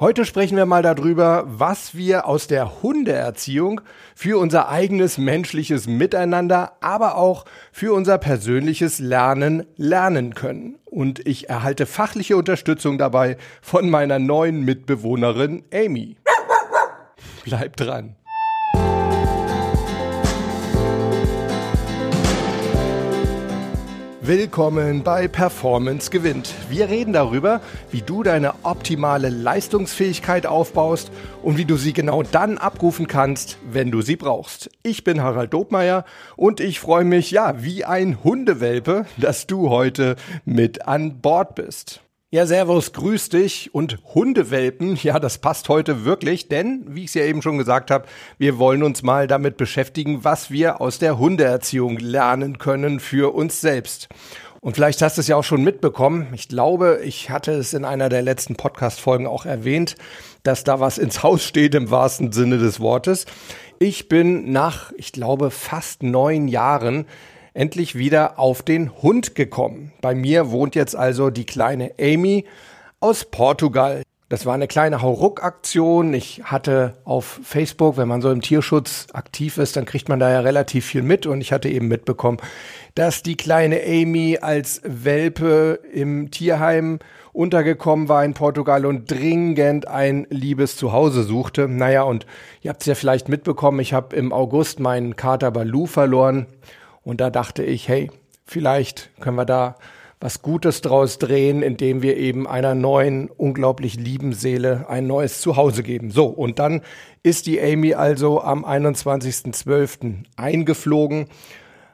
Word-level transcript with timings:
Heute 0.00 0.24
sprechen 0.24 0.56
wir 0.56 0.64
mal 0.64 0.82
darüber, 0.82 1.44
was 1.46 1.94
wir 1.94 2.24
aus 2.24 2.46
der 2.46 2.82
Hundeerziehung 2.82 3.82
für 4.14 4.38
unser 4.40 4.70
eigenes 4.70 5.18
menschliches 5.18 5.86
Miteinander, 5.86 6.72
aber 6.80 7.16
auch 7.16 7.44
für 7.70 7.92
unser 7.92 8.16
persönliches 8.16 8.98
Lernen 8.98 9.66
lernen 9.76 10.34
können. 10.34 10.78
Und 10.86 11.28
ich 11.28 11.50
erhalte 11.50 11.84
fachliche 11.84 12.38
Unterstützung 12.38 12.96
dabei 12.96 13.36
von 13.60 13.90
meiner 13.90 14.18
neuen 14.18 14.64
Mitbewohnerin 14.64 15.64
Amy. 15.70 16.16
Bleib 17.44 17.76
dran. 17.76 18.16
Willkommen 24.30 25.02
bei 25.02 25.26
Performance 25.26 26.08
gewinnt. 26.08 26.54
Wir 26.68 26.88
reden 26.88 27.12
darüber, 27.12 27.60
wie 27.90 28.00
du 28.00 28.22
deine 28.22 28.54
optimale 28.62 29.28
Leistungsfähigkeit 29.28 30.46
aufbaust 30.46 31.10
und 31.42 31.58
wie 31.58 31.64
du 31.64 31.76
sie 31.76 31.92
genau 31.92 32.22
dann 32.22 32.56
abrufen 32.56 33.08
kannst, 33.08 33.58
wenn 33.72 33.90
du 33.90 34.02
sie 34.02 34.14
brauchst. 34.14 34.70
Ich 34.84 35.02
bin 35.02 35.20
Harald 35.20 35.52
Dobmeier 35.52 36.04
und 36.36 36.60
ich 36.60 36.78
freue 36.78 37.02
mich, 37.02 37.32
ja, 37.32 37.60
wie 37.60 37.84
ein 37.84 38.22
Hundewelpe, 38.22 39.04
dass 39.16 39.48
du 39.48 39.68
heute 39.68 40.14
mit 40.44 40.86
an 40.86 41.20
Bord 41.20 41.56
bist. 41.56 42.00
Ja, 42.32 42.46
Servus, 42.46 42.92
grüß 42.92 43.30
dich 43.30 43.74
und 43.74 43.98
Hundewelpen, 44.14 44.94
ja, 45.02 45.18
das 45.18 45.38
passt 45.38 45.68
heute 45.68 46.04
wirklich, 46.04 46.46
denn, 46.46 46.84
wie 46.86 47.00
ich 47.00 47.08
es 47.08 47.14
ja 47.14 47.24
eben 47.24 47.42
schon 47.42 47.58
gesagt 47.58 47.90
habe, 47.90 48.06
wir 48.38 48.56
wollen 48.56 48.84
uns 48.84 49.02
mal 49.02 49.26
damit 49.26 49.56
beschäftigen, 49.56 50.22
was 50.22 50.48
wir 50.48 50.80
aus 50.80 51.00
der 51.00 51.18
Hundeerziehung 51.18 51.98
lernen 51.98 52.58
können 52.58 53.00
für 53.00 53.34
uns 53.34 53.60
selbst. 53.60 54.08
Und 54.60 54.76
vielleicht 54.76 55.02
hast 55.02 55.16
du 55.16 55.22
es 55.22 55.26
ja 55.26 55.34
auch 55.34 55.42
schon 55.42 55.64
mitbekommen. 55.64 56.28
Ich 56.32 56.46
glaube, 56.46 57.00
ich 57.02 57.30
hatte 57.30 57.50
es 57.50 57.74
in 57.74 57.84
einer 57.84 58.08
der 58.08 58.22
letzten 58.22 58.54
Podcast-Folgen 58.54 59.26
auch 59.26 59.44
erwähnt, 59.44 59.96
dass 60.44 60.62
da 60.62 60.78
was 60.78 60.98
ins 60.98 61.24
Haus 61.24 61.42
steht 61.42 61.74
im 61.74 61.90
wahrsten 61.90 62.30
Sinne 62.30 62.58
des 62.58 62.78
Wortes. 62.78 63.26
Ich 63.80 64.08
bin 64.08 64.52
nach, 64.52 64.92
ich 64.96 65.10
glaube, 65.10 65.50
fast 65.50 66.04
neun 66.04 66.46
Jahren 66.46 67.06
endlich 67.54 67.96
wieder 67.96 68.38
auf 68.38 68.62
den 68.62 69.02
Hund 69.02 69.34
gekommen. 69.34 69.92
Bei 70.00 70.14
mir 70.14 70.50
wohnt 70.50 70.74
jetzt 70.74 70.96
also 70.96 71.30
die 71.30 71.46
kleine 71.46 71.92
Amy 72.00 72.44
aus 73.00 73.24
Portugal. 73.24 74.02
Das 74.28 74.46
war 74.46 74.54
eine 74.54 74.68
kleine 74.68 75.02
Hauruck-Aktion. 75.02 76.14
Ich 76.14 76.42
hatte 76.44 76.98
auf 77.04 77.40
Facebook, 77.42 77.96
wenn 77.96 78.06
man 78.06 78.22
so 78.22 78.30
im 78.30 78.42
Tierschutz 78.42 79.08
aktiv 79.12 79.58
ist, 79.58 79.76
dann 79.76 79.86
kriegt 79.86 80.08
man 80.08 80.20
da 80.20 80.30
ja 80.30 80.38
relativ 80.38 80.86
viel 80.86 81.02
mit. 81.02 81.26
Und 81.26 81.40
ich 81.40 81.52
hatte 81.52 81.68
eben 81.68 81.88
mitbekommen, 81.88 82.38
dass 82.94 83.24
die 83.24 83.36
kleine 83.36 83.80
Amy 83.84 84.38
als 84.40 84.82
Welpe 84.84 85.80
im 85.92 86.30
Tierheim 86.30 87.00
untergekommen 87.32 88.08
war 88.08 88.24
in 88.24 88.34
Portugal 88.34 88.86
und 88.86 89.10
dringend 89.10 89.88
ein 89.88 90.26
liebes 90.30 90.76
Zuhause 90.76 91.24
suchte. 91.24 91.68
Naja, 91.68 92.02
und 92.02 92.24
ihr 92.62 92.70
habt 92.70 92.82
es 92.82 92.86
ja 92.86 92.94
vielleicht 92.94 93.28
mitbekommen, 93.28 93.80
ich 93.80 93.92
habe 93.92 94.14
im 94.14 94.32
August 94.32 94.78
meinen 94.78 95.16
Kater 95.16 95.50
Balu 95.50 95.86
verloren. 95.86 96.46
Und 97.02 97.20
da 97.20 97.30
dachte 97.30 97.62
ich, 97.62 97.88
hey, 97.88 98.10
vielleicht 98.44 99.10
können 99.20 99.36
wir 99.36 99.46
da 99.46 99.76
was 100.20 100.42
Gutes 100.42 100.82
draus 100.82 101.18
drehen, 101.18 101.62
indem 101.62 102.02
wir 102.02 102.18
eben 102.18 102.46
einer 102.46 102.74
neuen, 102.74 103.30
unglaublich 103.30 103.94
lieben 103.94 104.34
Seele 104.34 104.84
ein 104.88 105.06
neues 105.06 105.40
Zuhause 105.40 105.82
geben. 105.82 106.10
So, 106.10 106.26
und 106.26 106.58
dann 106.58 106.82
ist 107.22 107.46
die 107.46 107.60
Amy 107.60 107.94
also 107.94 108.42
am 108.42 108.64
21.12. 108.64 110.24
eingeflogen. 110.36 111.26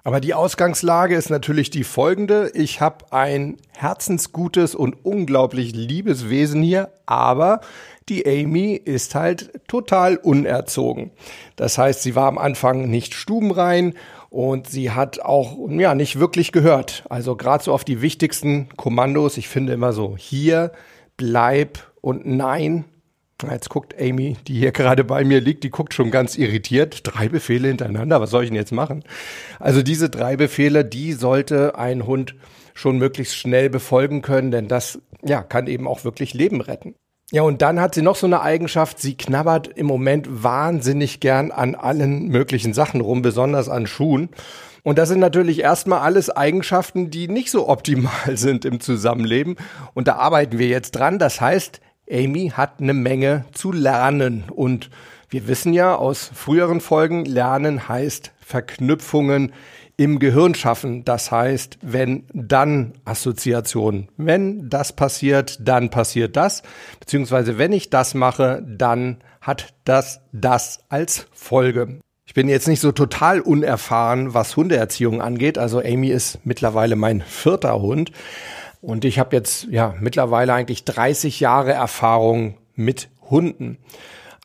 Aber 0.02 0.20
die 0.20 0.34
Ausgangslage 0.34 1.16
ist 1.16 1.30
natürlich 1.30 1.70
die 1.70 1.82
folgende. 1.82 2.50
Ich 2.54 2.80
habe 2.80 3.06
ein 3.10 3.56
herzensgutes 3.72 4.74
und 4.76 4.94
unglaublich 5.04 5.74
liebes 5.74 6.28
Wesen 6.30 6.62
hier, 6.62 6.90
aber 7.06 7.60
die 8.08 8.24
Amy 8.24 8.74
ist 8.74 9.16
halt 9.16 9.50
total 9.66 10.16
unerzogen. 10.16 11.10
Das 11.56 11.76
heißt, 11.76 12.02
sie 12.02 12.14
war 12.14 12.28
am 12.28 12.38
Anfang 12.38 12.88
nicht 12.88 13.14
stubenrein 13.14 13.94
und 14.30 14.68
sie 14.68 14.90
hat 14.90 15.20
auch 15.20 15.56
ja 15.70 15.94
nicht 15.94 16.18
wirklich 16.18 16.52
gehört. 16.52 17.04
Also 17.08 17.36
gerade 17.36 17.64
so 17.64 17.72
auf 17.72 17.84
die 17.84 18.02
wichtigsten 18.02 18.68
Kommandos. 18.76 19.36
Ich 19.36 19.48
finde 19.48 19.72
immer 19.72 19.92
so 19.92 20.16
hier, 20.16 20.72
bleib 21.16 21.92
und 22.00 22.26
nein. 22.26 22.84
Jetzt 23.50 23.68
guckt 23.68 23.94
Amy, 24.00 24.36
die 24.46 24.58
hier 24.58 24.72
gerade 24.72 25.04
bei 25.04 25.22
mir 25.22 25.40
liegt, 25.40 25.62
die 25.62 25.70
guckt 25.70 25.92
schon 25.92 26.10
ganz 26.10 26.38
irritiert. 26.38 27.00
Drei 27.02 27.28
Befehle 27.28 27.68
hintereinander, 27.68 28.20
was 28.20 28.30
soll 28.30 28.44
ich 28.44 28.48
denn 28.48 28.56
jetzt 28.56 28.72
machen? 28.72 29.04
Also 29.58 29.82
diese 29.82 30.08
drei 30.08 30.36
Befehle, 30.36 30.86
die 30.86 31.12
sollte 31.12 31.78
ein 31.78 32.06
Hund 32.06 32.34
schon 32.72 32.96
möglichst 32.98 33.36
schnell 33.36 33.68
befolgen 33.68 34.22
können, 34.22 34.50
denn 34.50 34.68
das 34.68 35.00
ja, 35.22 35.42
kann 35.42 35.66
eben 35.66 35.86
auch 35.86 36.04
wirklich 36.04 36.32
Leben 36.32 36.60
retten. 36.60 36.94
Ja, 37.32 37.42
und 37.42 37.60
dann 37.60 37.80
hat 37.80 37.94
sie 37.94 38.02
noch 38.02 38.14
so 38.14 38.26
eine 38.26 38.40
Eigenschaft, 38.40 39.00
sie 39.00 39.16
knabbert 39.16 39.66
im 39.66 39.86
Moment 39.86 40.44
wahnsinnig 40.44 41.18
gern 41.18 41.50
an 41.50 41.74
allen 41.74 42.28
möglichen 42.28 42.72
Sachen 42.72 43.00
rum, 43.00 43.20
besonders 43.20 43.68
an 43.68 43.88
Schuhen. 43.88 44.28
Und 44.84 44.98
das 44.98 45.08
sind 45.08 45.18
natürlich 45.18 45.58
erstmal 45.60 45.98
alles 45.98 46.30
Eigenschaften, 46.30 47.10
die 47.10 47.26
nicht 47.26 47.50
so 47.50 47.68
optimal 47.68 48.12
sind 48.36 48.64
im 48.64 48.78
Zusammenleben. 48.78 49.56
Und 49.94 50.06
da 50.06 50.14
arbeiten 50.16 50.58
wir 50.60 50.68
jetzt 50.68 50.92
dran. 50.92 51.18
Das 51.18 51.40
heißt, 51.40 51.80
Amy 52.08 52.52
hat 52.56 52.80
eine 52.80 52.94
Menge 52.94 53.44
zu 53.52 53.72
lernen. 53.72 54.44
Und 54.48 54.90
wir 55.28 55.48
wissen 55.48 55.72
ja 55.72 55.96
aus 55.96 56.30
früheren 56.32 56.80
Folgen, 56.80 57.24
lernen 57.24 57.88
heißt 57.88 58.30
Verknüpfungen 58.38 59.52
im 59.96 60.18
Gehirn 60.18 60.54
schaffen. 60.54 61.04
Das 61.04 61.30
heißt, 61.30 61.78
wenn 61.82 62.24
dann 62.32 62.92
Assoziation. 63.04 64.08
Wenn 64.16 64.68
das 64.68 64.92
passiert, 64.92 65.58
dann 65.60 65.90
passiert 65.90 66.36
das. 66.36 66.62
Beziehungsweise 67.00 67.58
wenn 67.58 67.72
ich 67.72 67.90
das 67.90 68.14
mache, 68.14 68.62
dann 68.66 69.18
hat 69.40 69.74
das 69.84 70.20
das 70.32 70.80
als 70.88 71.26
Folge. 71.32 72.00
Ich 72.26 72.34
bin 72.34 72.48
jetzt 72.48 72.68
nicht 72.68 72.80
so 72.80 72.92
total 72.92 73.40
unerfahren, 73.40 74.34
was 74.34 74.56
Hundeerziehung 74.56 75.22
angeht. 75.22 75.58
Also 75.58 75.78
Amy 75.78 76.08
ist 76.08 76.40
mittlerweile 76.44 76.96
mein 76.96 77.22
vierter 77.22 77.80
Hund. 77.80 78.10
Und 78.82 79.04
ich 79.04 79.18
habe 79.18 79.34
jetzt 79.34 79.64
ja 79.70 79.94
mittlerweile 80.00 80.52
eigentlich 80.52 80.84
30 80.84 81.40
Jahre 81.40 81.72
Erfahrung 81.72 82.58
mit 82.74 83.08
Hunden. 83.30 83.78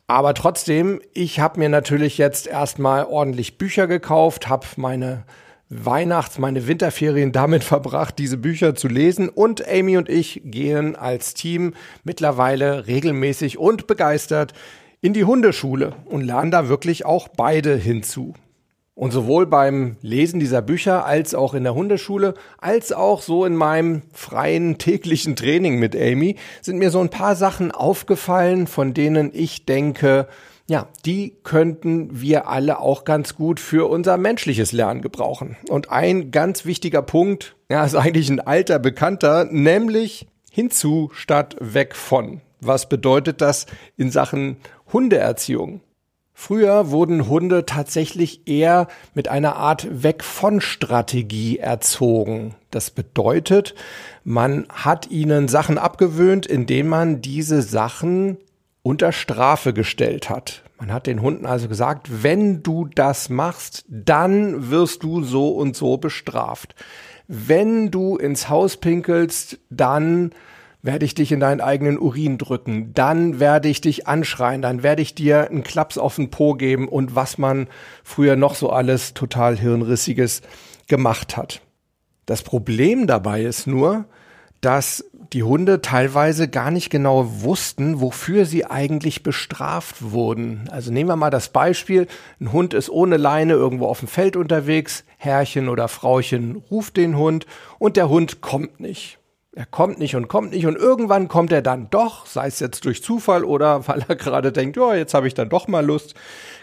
Aber 0.06 0.34
trotzdem, 0.34 1.00
ich 1.12 1.40
habe 1.40 1.58
mir 1.58 1.68
natürlich 1.68 2.18
jetzt 2.18 2.46
erstmal 2.46 3.04
ordentlich 3.04 3.58
Bücher 3.58 3.86
gekauft, 3.86 4.48
habe 4.48 4.66
meine 4.76 5.24
Weihnachts-, 5.72 6.38
meine 6.38 6.66
Winterferien 6.66 7.32
damit 7.32 7.64
verbracht, 7.64 8.18
diese 8.18 8.36
Bücher 8.36 8.74
zu 8.74 8.88
lesen. 8.88 9.28
Und 9.28 9.66
Amy 9.68 9.96
und 9.96 10.08
ich 10.08 10.42
gehen 10.44 10.96
als 10.96 11.34
Team 11.34 11.74
mittlerweile 12.04 12.86
regelmäßig 12.86 13.58
und 13.58 13.86
begeistert 13.86 14.52
in 15.00 15.12
die 15.12 15.24
Hundeschule 15.24 15.94
und 16.04 16.20
lernen 16.20 16.50
da 16.50 16.68
wirklich 16.68 17.04
auch 17.04 17.28
beide 17.28 17.74
hinzu. 17.76 18.34
Und 18.94 19.10
sowohl 19.10 19.46
beim 19.46 19.96
Lesen 20.02 20.38
dieser 20.38 20.60
Bücher 20.60 21.06
als 21.06 21.34
auch 21.34 21.54
in 21.54 21.64
der 21.64 21.74
Hundeschule, 21.74 22.34
als 22.58 22.92
auch 22.92 23.22
so 23.22 23.46
in 23.46 23.56
meinem 23.56 24.02
freien 24.12 24.76
täglichen 24.76 25.34
Training 25.34 25.78
mit 25.78 25.96
Amy, 25.96 26.36
sind 26.60 26.78
mir 26.78 26.90
so 26.90 27.00
ein 27.00 27.08
paar 27.08 27.34
Sachen 27.34 27.72
aufgefallen, 27.72 28.66
von 28.66 28.92
denen 28.92 29.30
ich 29.32 29.64
denke, 29.64 30.28
ja, 30.72 30.88
die 31.04 31.36
könnten 31.44 32.22
wir 32.22 32.48
alle 32.48 32.80
auch 32.80 33.04
ganz 33.04 33.34
gut 33.34 33.60
für 33.60 33.90
unser 33.90 34.16
menschliches 34.16 34.72
Lernen 34.72 35.02
gebrauchen. 35.02 35.58
Und 35.68 35.90
ein 35.90 36.30
ganz 36.30 36.64
wichtiger 36.64 37.02
Punkt, 37.02 37.56
ja, 37.68 37.84
ist 37.84 37.94
eigentlich 37.94 38.30
ein 38.30 38.40
alter 38.40 38.78
Bekannter, 38.78 39.44
nämlich 39.44 40.28
hinzu 40.50 41.10
statt 41.12 41.56
weg 41.60 41.94
von. 41.94 42.40
Was 42.62 42.88
bedeutet 42.88 43.42
das 43.42 43.66
in 43.98 44.10
Sachen 44.10 44.56
Hundeerziehung? 44.94 45.82
Früher 46.32 46.90
wurden 46.90 47.28
Hunde 47.28 47.66
tatsächlich 47.66 48.48
eher 48.48 48.88
mit 49.12 49.28
einer 49.28 49.56
Art 49.56 50.02
Weg 50.02 50.24
von 50.24 50.62
Strategie 50.62 51.58
erzogen. 51.58 52.54
Das 52.70 52.90
bedeutet, 52.90 53.74
man 54.24 54.66
hat 54.70 55.10
ihnen 55.10 55.48
Sachen 55.48 55.76
abgewöhnt, 55.76 56.46
indem 56.46 56.88
man 56.88 57.20
diese 57.20 57.60
Sachen 57.60 58.38
unter 58.82 59.12
Strafe 59.12 59.72
gestellt 59.72 60.28
hat. 60.28 60.62
Man 60.78 60.92
hat 60.92 61.06
den 61.06 61.22
Hunden 61.22 61.46
also 61.46 61.68
gesagt, 61.68 62.22
wenn 62.24 62.62
du 62.62 62.86
das 62.86 63.28
machst, 63.28 63.84
dann 63.88 64.70
wirst 64.70 65.04
du 65.04 65.22
so 65.22 65.50
und 65.50 65.76
so 65.76 65.96
bestraft. 65.96 66.74
Wenn 67.28 67.90
du 67.90 68.16
ins 68.16 68.48
Haus 68.48 68.76
pinkelst, 68.76 69.58
dann 69.70 70.32
werde 70.82 71.04
ich 71.04 71.14
dich 71.14 71.30
in 71.30 71.38
deinen 71.38 71.60
eigenen 71.60 71.98
Urin 71.98 72.38
drücken, 72.38 72.92
dann 72.92 73.38
werde 73.38 73.68
ich 73.68 73.80
dich 73.80 74.08
anschreien, 74.08 74.62
dann 74.62 74.82
werde 74.82 75.02
ich 75.02 75.14
dir 75.14 75.48
einen 75.48 75.62
Klaps 75.62 75.96
auf 75.96 76.16
den 76.16 76.30
Po 76.30 76.54
geben 76.54 76.88
und 76.88 77.14
was 77.14 77.38
man 77.38 77.68
früher 78.02 78.34
noch 78.34 78.56
so 78.56 78.70
alles 78.70 79.14
total 79.14 79.56
hirnrissiges 79.56 80.42
gemacht 80.88 81.36
hat. 81.36 81.62
Das 82.26 82.42
Problem 82.42 83.06
dabei 83.06 83.42
ist 83.42 83.68
nur, 83.68 84.06
dass 84.60 85.04
die 85.32 85.42
Hunde 85.42 85.80
teilweise 85.80 86.48
gar 86.48 86.70
nicht 86.70 86.90
genau 86.90 87.42
wussten, 87.42 88.00
wofür 88.00 88.44
sie 88.44 88.66
eigentlich 88.66 89.22
bestraft 89.22 90.12
wurden. 90.12 90.68
Also 90.70 90.92
nehmen 90.92 91.08
wir 91.08 91.16
mal 91.16 91.30
das 91.30 91.48
Beispiel, 91.48 92.06
ein 92.40 92.52
Hund 92.52 92.74
ist 92.74 92.90
ohne 92.90 93.16
Leine 93.16 93.54
irgendwo 93.54 93.86
auf 93.86 94.00
dem 94.00 94.08
Feld 94.08 94.36
unterwegs, 94.36 95.04
Herrchen 95.16 95.68
oder 95.68 95.88
Frauchen 95.88 96.62
ruft 96.70 96.96
den 96.96 97.16
Hund 97.16 97.46
und 97.78 97.96
der 97.96 98.08
Hund 98.08 98.40
kommt 98.40 98.80
nicht. 98.80 99.18
Er 99.54 99.66
kommt 99.66 99.98
nicht 99.98 100.16
und 100.16 100.28
kommt 100.28 100.52
nicht 100.52 100.64
und 100.64 100.76
irgendwann 100.76 101.28
kommt 101.28 101.52
er 101.52 101.60
dann 101.60 101.90
doch, 101.90 102.24
sei 102.24 102.46
es 102.46 102.58
jetzt 102.58 102.86
durch 102.86 103.02
Zufall 103.02 103.44
oder 103.44 103.86
weil 103.88 104.04
er 104.08 104.16
gerade 104.16 104.52
denkt, 104.52 104.76
ja, 104.76 104.94
jetzt 104.94 105.14
habe 105.14 105.26
ich 105.28 105.34
dann 105.34 105.48
doch 105.48 105.68
mal 105.68 105.84
Lust, 105.84 106.14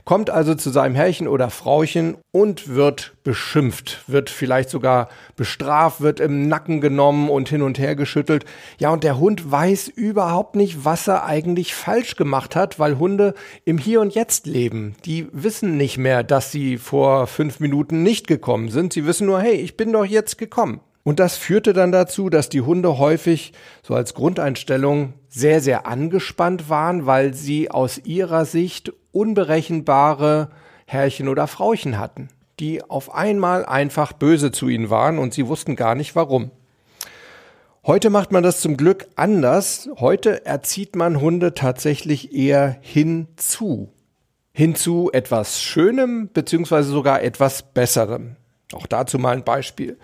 kommt 0.05 0.29
also 0.29 0.55
zu 0.55 0.69
seinem 0.69 0.95
Herrchen 0.95 1.27
oder 1.27 1.49
Frauchen 1.49 2.17
und 2.31 2.75
wird 2.75 3.13
beschimpft, 3.23 4.03
wird 4.07 4.29
vielleicht 4.29 4.69
sogar 4.69 5.09
bestraft, 5.35 6.01
wird 6.01 6.19
im 6.19 6.47
Nacken 6.47 6.81
genommen 6.81 7.29
und 7.29 7.49
hin 7.49 7.61
und 7.61 7.79
her 7.79 7.95
geschüttelt. 7.95 8.45
Ja, 8.79 8.91
und 8.91 9.03
der 9.03 9.19
Hund 9.19 9.51
weiß 9.51 9.87
überhaupt 9.87 10.55
nicht, 10.55 10.85
was 10.85 11.07
er 11.07 11.25
eigentlich 11.25 11.73
falsch 11.73 12.15
gemacht 12.15 12.55
hat, 12.55 12.79
weil 12.79 12.97
Hunde 12.99 13.33
im 13.65 13.77
Hier 13.77 14.01
und 14.01 14.15
Jetzt 14.15 14.47
leben. 14.47 14.95
Die 15.05 15.27
wissen 15.31 15.77
nicht 15.77 15.97
mehr, 15.97 16.23
dass 16.23 16.51
sie 16.51 16.77
vor 16.77 17.27
fünf 17.27 17.59
Minuten 17.59 18.03
nicht 18.03 18.27
gekommen 18.27 18.69
sind. 18.69 18.93
Sie 18.93 19.05
wissen 19.05 19.27
nur, 19.27 19.41
hey, 19.41 19.55
ich 19.55 19.77
bin 19.77 19.93
doch 19.93 20.05
jetzt 20.05 20.37
gekommen. 20.37 20.81
Und 21.03 21.19
das 21.19 21.37
führte 21.37 21.73
dann 21.73 21.91
dazu, 21.91 22.29
dass 22.29 22.49
die 22.49 22.61
Hunde 22.61 22.97
häufig 22.97 23.53
so 23.81 23.95
als 23.95 24.13
Grundeinstellung 24.13 25.13
sehr, 25.27 25.61
sehr 25.61 25.87
angespannt 25.87 26.69
waren, 26.69 27.05
weil 27.05 27.33
sie 27.33 27.71
aus 27.71 27.99
ihrer 28.03 28.45
Sicht 28.45 28.93
unberechenbare 29.11 30.49
Herrchen 30.85 31.27
oder 31.27 31.47
Frauchen 31.47 31.97
hatten, 31.97 32.29
die 32.59 32.83
auf 32.83 33.13
einmal 33.13 33.65
einfach 33.65 34.13
böse 34.13 34.51
zu 34.51 34.69
ihnen 34.69 34.89
waren 34.89 35.19
und 35.19 35.33
sie 35.33 35.47
wussten 35.47 35.75
gar 35.75 35.95
nicht 35.95 36.15
warum. 36.15 36.51
Heute 37.85 38.09
macht 38.09 38.31
man 38.31 38.43
das 38.43 38.59
zum 38.59 38.77
Glück 38.77 39.07
anders. 39.15 39.89
Heute 39.99 40.45
erzieht 40.45 40.95
man 40.95 41.21
Hunde 41.21 41.53
tatsächlich 41.53 42.33
eher 42.35 42.77
hinzu. 42.81 43.93
Hinzu 44.51 45.09
etwas 45.13 45.61
Schönem 45.61 46.29
beziehungsweise 46.33 46.89
sogar 46.89 47.23
etwas 47.23 47.63
Besserem. 47.63 48.35
Auch 48.73 48.85
dazu 48.85 49.17
mal 49.17 49.35
ein 49.35 49.43
Beispiel. 49.43 49.97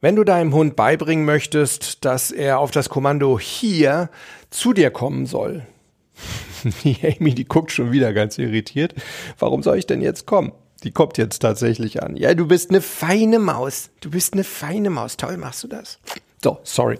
Wenn 0.00 0.14
du 0.14 0.24
deinem 0.24 0.54
Hund 0.54 0.76
beibringen 0.76 1.24
möchtest, 1.24 2.04
dass 2.04 2.30
er 2.30 2.58
auf 2.58 2.70
das 2.70 2.90
Kommando 2.90 3.40
hier 3.40 4.10
zu 4.50 4.72
dir 4.72 4.90
kommen 4.90 5.26
soll. 5.26 5.66
Die 6.84 6.96
Amy, 7.02 7.34
die 7.34 7.44
guckt 7.44 7.72
schon 7.72 7.92
wieder 7.92 8.12
ganz 8.12 8.38
irritiert. 8.38 8.94
Warum 9.38 9.62
soll 9.62 9.78
ich 9.78 9.86
denn 9.86 10.00
jetzt 10.00 10.26
kommen? 10.26 10.52
Die 10.82 10.92
kommt 10.92 11.18
jetzt 11.18 11.38
tatsächlich 11.38 12.02
an. 12.02 12.16
Ja, 12.16 12.34
du 12.34 12.46
bist 12.46 12.70
eine 12.70 12.80
feine 12.80 13.38
Maus. 13.38 13.90
Du 14.00 14.10
bist 14.10 14.34
eine 14.34 14.44
feine 14.44 14.90
Maus. 14.90 15.16
Toll 15.16 15.36
machst 15.36 15.64
du 15.64 15.68
das. 15.68 15.98
So, 16.42 16.58
sorry. 16.64 16.98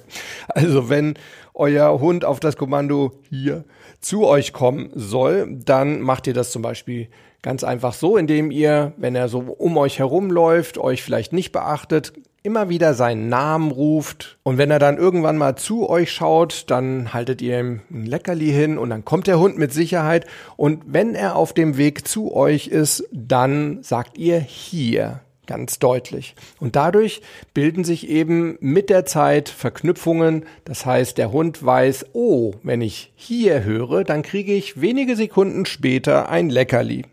Also 0.48 0.88
wenn 0.88 1.14
euer 1.54 2.00
Hund 2.00 2.24
auf 2.24 2.40
das 2.40 2.56
Kommando 2.56 3.12
hier 3.28 3.64
zu 4.00 4.26
euch 4.26 4.52
kommen 4.52 4.90
soll, 4.94 5.46
dann 5.64 6.00
macht 6.00 6.26
ihr 6.26 6.34
das 6.34 6.52
zum 6.52 6.62
Beispiel 6.62 7.08
ganz 7.46 7.62
einfach 7.62 7.94
so, 7.94 8.16
indem 8.16 8.50
ihr, 8.50 8.92
wenn 8.96 9.14
er 9.14 9.28
so 9.28 9.38
um 9.38 9.76
euch 9.76 10.00
herumläuft, 10.00 10.78
euch 10.78 11.04
vielleicht 11.04 11.32
nicht 11.32 11.52
beachtet, 11.52 12.12
immer 12.42 12.68
wieder 12.68 12.92
seinen 12.92 13.28
Namen 13.28 13.70
ruft 13.70 14.38
und 14.42 14.58
wenn 14.58 14.72
er 14.72 14.80
dann 14.80 14.98
irgendwann 14.98 15.38
mal 15.38 15.54
zu 15.54 15.88
euch 15.88 16.10
schaut, 16.10 16.64
dann 16.70 17.14
haltet 17.14 17.40
ihr 17.40 17.60
ihm 17.60 17.82
ein 17.88 18.04
Leckerli 18.04 18.50
hin 18.50 18.78
und 18.78 18.90
dann 18.90 19.04
kommt 19.04 19.28
der 19.28 19.38
Hund 19.38 19.58
mit 19.58 19.72
Sicherheit 19.72 20.26
und 20.56 20.82
wenn 20.88 21.14
er 21.14 21.36
auf 21.36 21.52
dem 21.52 21.76
Weg 21.76 22.08
zu 22.08 22.34
euch 22.34 22.66
ist, 22.66 23.04
dann 23.12 23.80
sagt 23.80 24.18
ihr 24.18 24.40
hier 24.40 25.20
ganz 25.46 25.78
deutlich. 25.78 26.34
Und 26.58 26.74
dadurch 26.74 27.22
bilden 27.54 27.84
sich 27.84 28.08
eben 28.08 28.58
mit 28.58 28.90
der 28.90 29.06
Zeit 29.06 29.48
Verknüpfungen. 29.48 30.46
Das 30.64 30.84
heißt, 30.84 31.16
der 31.18 31.30
Hund 31.30 31.64
weiß, 31.64 32.06
oh, 32.14 32.54
wenn 32.64 32.80
ich 32.80 33.12
hier 33.14 33.62
höre, 33.62 34.02
dann 34.02 34.22
kriege 34.22 34.52
ich 34.52 34.80
wenige 34.80 35.14
Sekunden 35.14 35.64
später 35.64 36.28
ein 36.28 36.50
Leckerli. 36.50 37.04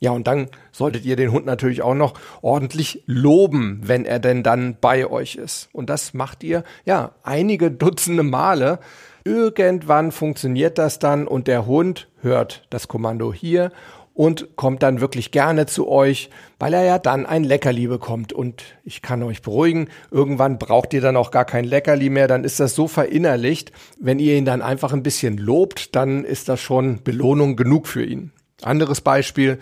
Ja, 0.00 0.12
und 0.12 0.26
dann 0.26 0.48
solltet 0.72 1.04
ihr 1.04 1.14
den 1.14 1.30
Hund 1.30 1.44
natürlich 1.44 1.82
auch 1.82 1.94
noch 1.94 2.14
ordentlich 2.40 3.04
loben, 3.06 3.80
wenn 3.84 4.06
er 4.06 4.18
denn 4.18 4.42
dann 4.42 4.76
bei 4.80 5.06
euch 5.06 5.36
ist. 5.36 5.68
Und 5.72 5.90
das 5.90 6.14
macht 6.14 6.42
ihr, 6.42 6.64
ja, 6.86 7.12
einige 7.22 7.70
Dutzende 7.70 8.22
Male. 8.22 8.78
Irgendwann 9.24 10.10
funktioniert 10.10 10.78
das 10.78 10.98
dann 10.98 11.28
und 11.28 11.46
der 11.46 11.66
Hund 11.66 12.08
hört 12.22 12.66
das 12.70 12.88
Kommando 12.88 13.34
hier 13.34 13.70
und 14.14 14.56
kommt 14.56 14.82
dann 14.82 15.00
wirklich 15.00 15.30
gerne 15.30 15.66
zu 15.66 15.88
euch, 15.88 16.30
weil 16.58 16.74
er 16.74 16.84
ja 16.84 16.98
dann 16.98 17.26
ein 17.26 17.44
Leckerli 17.44 17.86
bekommt. 17.86 18.32
Und 18.32 18.64
ich 18.84 19.02
kann 19.02 19.22
euch 19.22 19.42
beruhigen, 19.42 19.88
irgendwann 20.10 20.58
braucht 20.58 20.92
ihr 20.94 21.00
dann 21.00 21.16
auch 21.16 21.30
gar 21.30 21.44
kein 21.44 21.64
Leckerli 21.64 22.10
mehr, 22.10 22.28
dann 22.28 22.44
ist 22.44 22.60
das 22.60 22.74
so 22.74 22.88
verinnerlicht. 22.88 23.72
Wenn 23.98 24.18
ihr 24.18 24.36
ihn 24.36 24.44
dann 24.44 24.62
einfach 24.62 24.92
ein 24.92 25.02
bisschen 25.02 25.36
lobt, 25.36 25.94
dann 25.94 26.24
ist 26.24 26.48
das 26.48 26.60
schon 26.60 27.02
Belohnung 27.02 27.56
genug 27.56 27.86
für 27.86 28.04
ihn. 28.04 28.32
Anderes 28.62 29.00
Beispiel, 29.00 29.58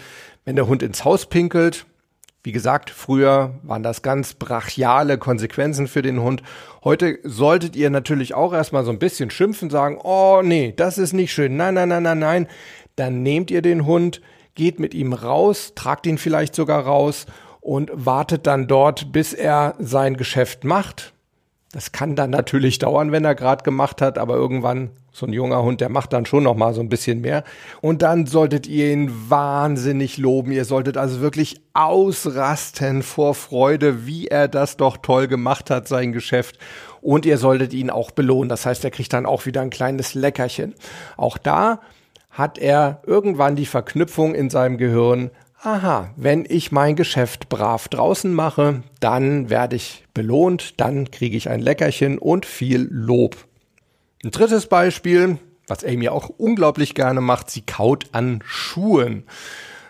wenn 0.48 0.56
der 0.56 0.66
Hund 0.66 0.82
ins 0.82 1.04
Haus 1.04 1.26
pinkelt. 1.26 1.84
Wie 2.42 2.52
gesagt, 2.52 2.88
früher 2.88 3.60
waren 3.64 3.82
das 3.82 4.00
ganz 4.00 4.32
brachiale 4.32 5.18
Konsequenzen 5.18 5.86
für 5.86 6.00
den 6.00 6.22
Hund. 6.22 6.42
Heute 6.82 7.18
solltet 7.22 7.76
ihr 7.76 7.90
natürlich 7.90 8.32
auch 8.32 8.54
erstmal 8.54 8.82
so 8.86 8.90
ein 8.90 8.98
bisschen 8.98 9.30
schimpfen, 9.30 9.68
sagen, 9.68 9.98
oh 10.02 10.40
nee, 10.42 10.72
das 10.74 10.96
ist 10.96 11.12
nicht 11.12 11.34
schön, 11.34 11.58
nein, 11.58 11.74
nein, 11.74 11.90
nein, 11.90 12.02
nein, 12.02 12.18
nein. 12.18 12.46
Dann 12.96 13.22
nehmt 13.22 13.50
ihr 13.50 13.60
den 13.60 13.84
Hund, 13.84 14.22
geht 14.54 14.80
mit 14.80 14.94
ihm 14.94 15.12
raus, 15.12 15.72
tragt 15.74 16.06
ihn 16.06 16.16
vielleicht 16.16 16.54
sogar 16.54 16.82
raus 16.82 17.26
und 17.60 17.90
wartet 17.92 18.46
dann 18.46 18.66
dort, 18.66 19.12
bis 19.12 19.34
er 19.34 19.74
sein 19.78 20.16
Geschäft 20.16 20.64
macht. 20.64 21.12
Das 21.72 21.92
kann 21.92 22.16
dann 22.16 22.30
natürlich 22.30 22.78
dauern, 22.78 23.12
wenn 23.12 23.26
er 23.26 23.34
gerade 23.34 23.62
gemacht 23.62 24.00
hat, 24.00 24.16
aber 24.16 24.34
irgendwann 24.36 24.90
so 25.12 25.26
ein 25.26 25.34
junger 25.34 25.62
Hund, 25.62 25.82
der 25.82 25.90
macht 25.90 26.14
dann 26.14 26.24
schon 26.24 26.44
noch 26.44 26.54
mal 26.54 26.72
so 26.72 26.80
ein 26.80 26.88
bisschen 26.88 27.20
mehr 27.20 27.44
und 27.82 28.00
dann 28.00 28.24
solltet 28.24 28.66
ihr 28.66 28.90
ihn 28.90 29.12
wahnsinnig 29.28 30.16
loben. 30.16 30.52
Ihr 30.52 30.64
solltet 30.64 30.96
also 30.96 31.20
wirklich 31.20 31.60
ausrasten 31.74 33.02
vor 33.02 33.34
Freude, 33.34 34.06
wie 34.06 34.28
er 34.28 34.48
das 34.48 34.78
doch 34.78 34.96
toll 34.96 35.28
gemacht 35.28 35.70
hat 35.70 35.88
sein 35.88 36.12
Geschäft 36.12 36.58
und 37.02 37.26
ihr 37.26 37.36
solltet 37.36 37.74
ihn 37.74 37.90
auch 37.90 38.12
belohnen. 38.12 38.48
Das 38.48 38.64
heißt, 38.64 38.82
er 38.84 38.90
kriegt 38.90 39.12
dann 39.12 39.26
auch 39.26 39.44
wieder 39.44 39.60
ein 39.60 39.70
kleines 39.70 40.14
Leckerchen. 40.14 40.74
Auch 41.18 41.36
da 41.36 41.80
hat 42.30 42.56
er 42.56 43.02
irgendwann 43.04 43.56
die 43.56 43.66
Verknüpfung 43.66 44.34
in 44.34 44.48
seinem 44.48 44.78
Gehirn, 44.78 45.30
aha, 45.60 46.10
wenn 46.16 46.44
ich 46.48 46.72
mein 46.72 46.96
Geschäft 46.96 47.48
brav 47.48 47.88
draußen 47.88 48.32
mache, 48.32 48.82
dann 49.00 49.50
werde 49.50 49.76
ich 49.76 50.04
belohnt, 50.14 50.80
dann 50.80 51.10
kriege 51.10 51.36
ich 51.36 51.48
ein 51.48 51.60
Leckerchen 51.60 52.18
und 52.18 52.46
viel 52.46 52.86
Lob. 52.90 53.36
Ein 54.24 54.30
drittes 54.30 54.66
Beispiel, 54.66 55.38
was 55.66 55.84
Amy 55.84 56.08
auch 56.08 56.28
unglaublich 56.28 56.94
gerne 56.94 57.20
macht, 57.20 57.50
sie 57.50 57.62
kaut 57.62 58.06
an 58.12 58.40
Schuhen. 58.44 59.24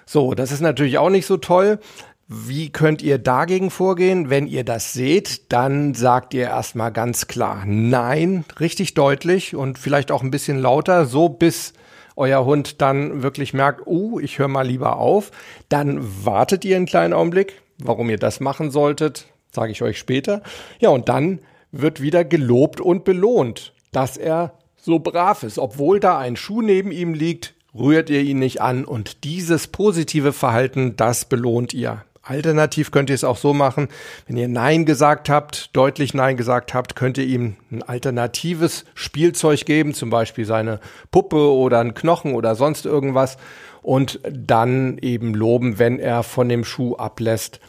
So, 0.06 0.34
das 0.34 0.52
ist 0.52 0.60
natürlich 0.60 0.98
auch 0.98 1.10
nicht 1.10 1.26
so 1.26 1.36
toll. 1.36 1.78
Wie 2.26 2.70
könnt 2.70 3.00
ihr 3.00 3.18
dagegen 3.18 3.70
vorgehen? 3.70 4.28
Wenn 4.28 4.46
ihr 4.46 4.64
das 4.64 4.92
seht, 4.92 5.50
dann 5.50 5.94
sagt 5.94 6.34
ihr 6.34 6.44
erstmal 6.44 6.92
ganz 6.92 7.26
klar 7.26 7.64
Nein, 7.64 8.44
richtig 8.60 8.92
deutlich 8.94 9.56
und 9.56 9.78
vielleicht 9.78 10.10
auch 10.10 10.22
ein 10.22 10.30
bisschen 10.30 10.58
lauter, 10.58 11.06
so 11.06 11.30
bis 11.30 11.72
euer 12.18 12.44
Hund 12.44 12.82
dann 12.82 13.22
wirklich 13.22 13.54
merkt, 13.54 13.86
oh, 13.86 14.18
ich 14.18 14.38
höre 14.38 14.48
mal 14.48 14.66
lieber 14.66 14.98
auf, 14.98 15.30
dann 15.68 16.24
wartet 16.24 16.64
ihr 16.64 16.76
einen 16.76 16.86
kleinen 16.86 17.14
Augenblick. 17.14 17.62
Warum 17.78 18.10
ihr 18.10 18.18
das 18.18 18.40
machen 18.40 18.70
solltet, 18.70 19.26
sage 19.50 19.72
ich 19.72 19.82
euch 19.82 19.98
später. 19.98 20.42
Ja, 20.80 20.90
und 20.90 21.08
dann 21.08 21.38
wird 21.70 22.02
wieder 22.02 22.24
gelobt 22.24 22.80
und 22.80 23.04
belohnt, 23.04 23.72
dass 23.92 24.16
er 24.16 24.54
so 24.76 24.98
brav 24.98 25.42
ist. 25.42 25.58
Obwohl 25.58 26.00
da 26.00 26.18
ein 26.18 26.36
Schuh 26.36 26.62
neben 26.62 26.90
ihm 26.90 27.14
liegt, 27.14 27.54
rührt 27.74 28.10
ihr 28.10 28.20
ihn 28.20 28.38
nicht 28.38 28.60
an 28.60 28.84
und 28.84 29.24
dieses 29.24 29.68
positive 29.68 30.32
Verhalten, 30.32 30.96
das 30.96 31.24
belohnt 31.24 31.72
ihr. 31.72 32.04
Alternativ 32.28 32.90
könnt 32.90 33.08
ihr 33.08 33.14
es 33.14 33.24
auch 33.24 33.38
so 33.38 33.54
machen, 33.54 33.88
wenn 34.26 34.36
ihr 34.36 34.48
Nein 34.48 34.84
gesagt 34.84 35.30
habt, 35.30 35.74
deutlich 35.74 36.12
Nein 36.12 36.36
gesagt 36.36 36.74
habt, 36.74 36.94
könnt 36.94 37.16
ihr 37.16 37.24
ihm 37.24 37.56
ein 37.70 37.82
alternatives 37.82 38.84
Spielzeug 38.94 39.64
geben, 39.64 39.94
zum 39.94 40.10
Beispiel 40.10 40.44
seine 40.44 40.80
Puppe 41.10 41.50
oder 41.50 41.80
einen 41.80 41.94
Knochen 41.94 42.34
oder 42.34 42.54
sonst 42.54 42.84
irgendwas 42.84 43.38
und 43.80 44.20
dann 44.30 44.98
eben 44.98 45.32
loben, 45.32 45.78
wenn 45.78 45.98
er 45.98 46.22
von 46.22 46.50
dem 46.50 46.64
Schuh 46.64 46.96
ablässt 46.96 47.60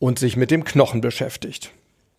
und 0.00 0.18
sich 0.18 0.36
mit 0.36 0.50
dem 0.50 0.64
Knochen 0.64 1.00
beschäftigt. 1.00 1.70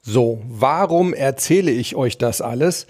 So, 0.02 0.42
warum 0.48 1.14
erzähle 1.14 1.72
ich 1.72 1.96
euch 1.96 2.18
das 2.18 2.42
alles? 2.42 2.88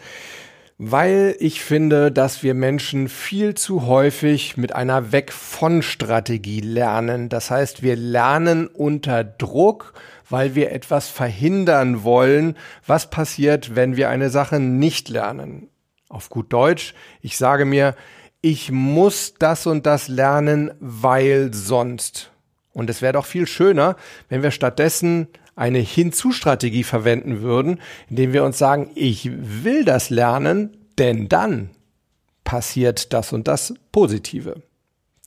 Weil 0.84 1.36
ich 1.38 1.64
finde, 1.64 2.12
dass 2.12 2.42
wir 2.42 2.56
Menschen 2.56 3.08
viel 3.08 3.54
zu 3.54 3.86
häufig 3.86 4.58
mit 4.58 4.74
einer 4.74 5.12
Weg 5.12 5.32
von 5.32 5.84
Strategie 5.84 6.60
lernen. 6.60 7.30
Das 7.30 7.52
heißt, 7.52 7.84
wir 7.84 7.96
lernen 7.96 8.66
unter 8.66 9.24
Druck, 9.24 9.94
weil 10.28 10.56
wir 10.56 10.72
etwas 10.72 11.08
verhindern 11.08 12.04
wollen. 12.04 12.58
Was 12.88 13.12
passiert, 13.12 13.76
wenn 13.76 13.96
wir 13.96 14.10
eine 14.10 14.32
Sache 14.32 14.60
nicht 14.60 15.08
lernen? 15.08 15.70
Auf 16.10 16.30
gut 16.30 16.52
Deutsch, 16.52 16.96
ich 17.22 17.38
sage 17.38 17.66
mir, 17.66 17.96
ich 18.42 18.72
muss 18.72 19.36
das 19.38 19.68
und 19.68 19.86
das 19.86 20.08
lernen, 20.08 20.72
weil 20.80 21.54
sonst. 21.54 22.32
Und 22.74 22.90
es 22.90 23.04
wäre 23.04 23.14
doch 23.14 23.28
viel 23.28 23.46
schöner, 23.46 23.98
wenn 24.30 24.42
wir 24.42 24.50
stattdessen 24.50 25.28
eine 25.56 25.80
Hinzu-Strategie 25.80 26.84
verwenden 26.84 27.42
würden, 27.42 27.80
indem 28.10 28.34
wir 28.34 28.44
uns 28.44 28.58
sagen, 28.58 28.90
ich 28.96 29.30
will 29.32 29.86
das 29.86 30.10
lernen, 30.10 30.78
denn 30.98 31.30
dann 31.30 31.70
passiert 32.44 33.14
das 33.14 33.34
und 33.34 33.48
das 33.48 33.74
Positive. 33.92 34.62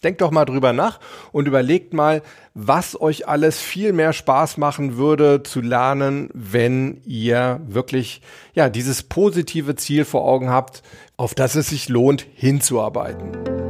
Denkt 0.02 0.20
doch 0.20 0.30
mal 0.30 0.44
drüber 0.44 0.74
nach 0.74 1.00
und 1.32 1.48
überlegt 1.48 1.94
mal, 1.94 2.20
was 2.52 3.00
euch 3.00 3.26
alles 3.26 3.58
viel 3.58 3.94
mehr 3.94 4.12
Spaß 4.12 4.58
machen 4.58 4.98
würde 4.98 5.42
zu 5.42 5.62
lernen, 5.62 6.28
wenn 6.34 7.00
ihr 7.06 7.60
wirklich 7.66 8.20
ja 8.52 8.68
dieses 8.68 9.02
positive 9.02 9.76
Ziel 9.76 10.04
vor 10.04 10.24
Augen 10.24 10.50
habt, 10.50 10.82
auf 11.16 11.34
das 11.34 11.54
es 11.54 11.70
sich 11.70 11.88
lohnt 11.88 12.26
hinzuarbeiten. 12.34 13.63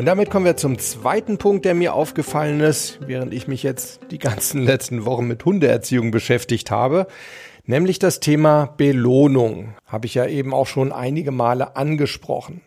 Und 0.00 0.06
damit 0.06 0.30
kommen 0.30 0.46
wir 0.46 0.56
zum 0.56 0.78
zweiten 0.78 1.36
Punkt, 1.36 1.66
der 1.66 1.74
mir 1.74 1.92
aufgefallen 1.92 2.60
ist, 2.60 3.00
während 3.06 3.34
ich 3.34 3.48
mich 3.48 3.62
jetzt 3.62 4.00
die 4.10 4.16
ganzen 4.16 4.62
letzten 4.62 5.04
Wochen 5.04 5.26
mit 5.26 5.44
Hundeerziehung 5.44 6.10
beschäftigt 6.10 6.70
habe, 6.70 7.06
nämlich 7.66 7.98
das 7.98 8.18
Thema 8.18 8.72
Belohnung. 8.78 9.74
Habe 9.84 10.06
ich 10.06 10.14
ja 10.14 10.24
eben 10.24 10.54
auch 10.54 10.66
schon 10.66 10.90
einige 10.90 11.32
Male 11.32 11.76
angesprochen. 11.76 12.62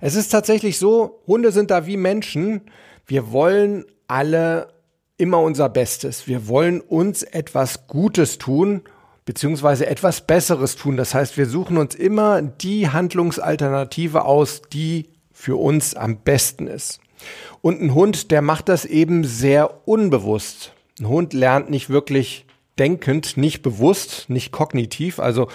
Es 0.00 0.16
ist 0.16 0.30
tatsächlich 0.30 0.80
so, 0.80 1.22
Hunde 1.28 1.52
sind 1.52 1.70
da 1.70 1.86
wie 1.86 1.96
Menschen. 1.96 2.62
Wir 3.06 3.30
wollen 3.30 3.84
alle 4.08 4.66
immer 5.16 5.38
unser 5.38 5.68
Bestes. 5.68 6.26
Wir 6.26 6.48
wollen 6.48 6.80
uns 6.80 7.22
etwas 7.22 7.86
Gutes 7.86 8.38
tun 8.38 8.82
beziehungsweise 9.24 9.86
etwas 9.86 10.26
Besseres 10.26 10.74
tun. 10.74 10.96
Das 10.96 11.14
heißt, 11.14 11.38
wir 11.38 11.46
suchen 11.46 11.78
uns 11.78 11.94
immer 11.94 12.42
die 12.42 12.88
Handlungsalternative 12.90 14.24
aus, 14.24 14.62
die 14.72 15.13
für 15.44 15.56
uns 15.60 15.94
am 15.94 16.16
besten 16.16 16.66
ist. 16.66 17.00
Und 17.60 17.82
ein 17.82 17.94
Hund, 17.94 18.30
der 18.30 18.40
macht 18.40 18.70
das 18.70 18.86
eben 18.86 19.24
sehr 19.24 19.86
unbewusst. 19.86 20.72
Ein 20.98 21.08
Hund 21.08 21.34
lernt 21.34 21.68
nicht 21.68 21.90
wirklich 21.90 22.46
denkend, 22.78 23.36
nicht 23.36 23.62
bewusst, 23.62 24.30
nicht 24.30 24.52
kognitiv. 24.52 25.20
Also 25.20 25.48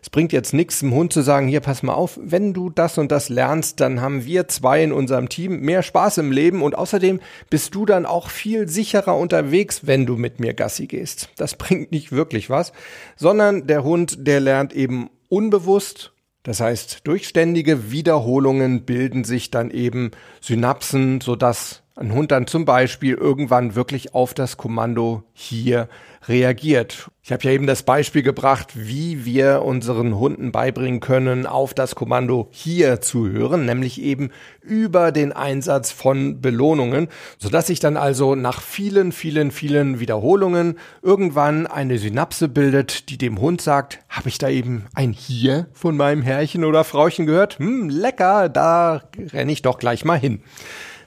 es 0.00 0.08
bringt 0.08 0.32
jetzt 0.32 0.54
nichts, 0.54 0.80
dem 0.80 0.94
Hund 0.94 1.12
zu 1.12 1.20
sagen, 1.20 1.46
hier 1.46 1.60
pass 1.60 1.82
mal 1.82 1.92
auf, 1.92 2.18
wenn 2.22 2.54
du 2.54 2.70
das 2.70 2.96
und 2.96 3.12
das 3.12 3.28
lernst, 3.28 3.80
dann 3.80 4.00
haben 4.00 4.24
wir 4.24 4.48
zwei 4.48 4.82
in 4.82 4.92
unserem 4.92 5.28
Team 5.28 5.60
mehr 5.60 5.82
Spaß 5.82 6.18
im 6.18 6.32
Leben 6.32 6.62
und 6.62 6.76
außerdem 6.76 7.20
bist 7.50 7.74
du 7.74 7.84
dann 7.84 8.06
auch 8.06 8.30
viel 8.30 8.66
sicherer 8.66 9.14
unterwegs, 9.16 9.86
wenn 9.86 10.06
du 10.06 10.16
mit 10.16 10.40
mir 10.40 10.54
Gassi 10.54 10.86
gehst. 10.86 11.28
Das 11.36 11.54
bringt 11.58 11.92
nicht 11.92 12.12
wirklich 12.12 12.48
was, 12.48 12.72
sondern 13.16 13.66
der 13.66 13.84
Hund, 13.84 14.26
der 14.26 14.40
lernt 14.40 14.72
eben 14.72 15.10
unbewusst 15.28 16.13
das 16.44 16.60
heißt, 16.60 17.00
durch 17.04 17.26
ständige 17.26 17.90
Wiederholungen 17.90 18.84
bilden 18.84 19.24
sich 19.24 19.50
dann 19.50 19.70
eben 19.70 20.10
Synapsen, 20.40 21.20
sodass 21.22 21.83
ein 21.96 22.12
Hund 22.12 22.32
dann 22.32 22.48
zum 22.48 22.64
Beispiel 22.64 23.14
irgendwann 23.14 23.76
wirklich 23.76 24.14
auf 24.14 24.34
das 24.34 24.56
Kommando 24.56 25.22
hier 25.32 25.88
reagiert. 26.26 27.08
Ich 27.22 27.30
habe 27.32 27.44
ja 27.44 27.52
eben 27.52 27.66
das 27.66 27.84
Beispiel 27.84 28.22
gebracht, 28.22 28.72
wie 28.74 29.24
wir 29.24 29.62
unseren 29.62 30.18
Hunden 30.18 30.50
beibringen 30.50 31.00
können, 31.00 31.46
auf 31.46 31.72
das 31.72 31.94
Kommando 31.94 32.48
hier 32.50 33.00
zu 33.00 33.28
hören, 33.28 33.64
nämlich 33.64 34.02
eben 34.02 34.30
über 34.60 35.12
den 35.12 35.32
Einsatz 35.32 35.92
von 35.92 36.40
Belohnungen, 36.40 37.08
sodass 37.38 37.68
sich 37.68 37.78
dann 37.78 37.96
also 37.96 38.34
nach 38.34 38.60
vielen, 38.60 39.12
vielen, 39.12 39.52
vielen 39.52 40.00
Wiederholungen 40.00 40.78
irgendwann 41.00 41.66
eine 41.66 41.98
Synapse 41.98 42.48
bildet, 42.48 43.08
die 43.08 43.18
dem 43.18 43.40
Hund 43.40 43.60
sagt, 43.62 44.00
habe 44.08 44.28
ich 44.28 44.38
da 44.38 44.48
eben 44.48 44.86
ein 44.94 45.12
hier 45.12 45.68
von 45.72 45.96
meinem 45.96 46.22
Herrchen 46.22 46.64
oder 46.64 46.82
Frauchen 46.82 47.26
gehört? 47.26 47.58
Hm, 47.60 47.88
lecker, 47.88 48.48
da 48.48 49.02
renne 49.32 49.52
ich 49.52 49.62
doch 49.62 49.78
gleich 49.78 50.04
mal 50.04 50.18
hin. 50.18 50.42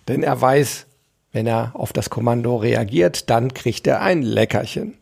Denn 0.07 0.23
er 0.23 0.39
weiß, 0.39 0.87
wenn 1.31 1.47
er 1.47 1.71
auf 1.73 1.93
das 1.93 2.09
Kommando 2.09 2.55
reagiert, 2.55 3.29
dann 3.29 3.53
kriegt 3.53 3.87
er 3.87 4.01
ein 4.01 4.21
Leckerchen. 4.21 4.97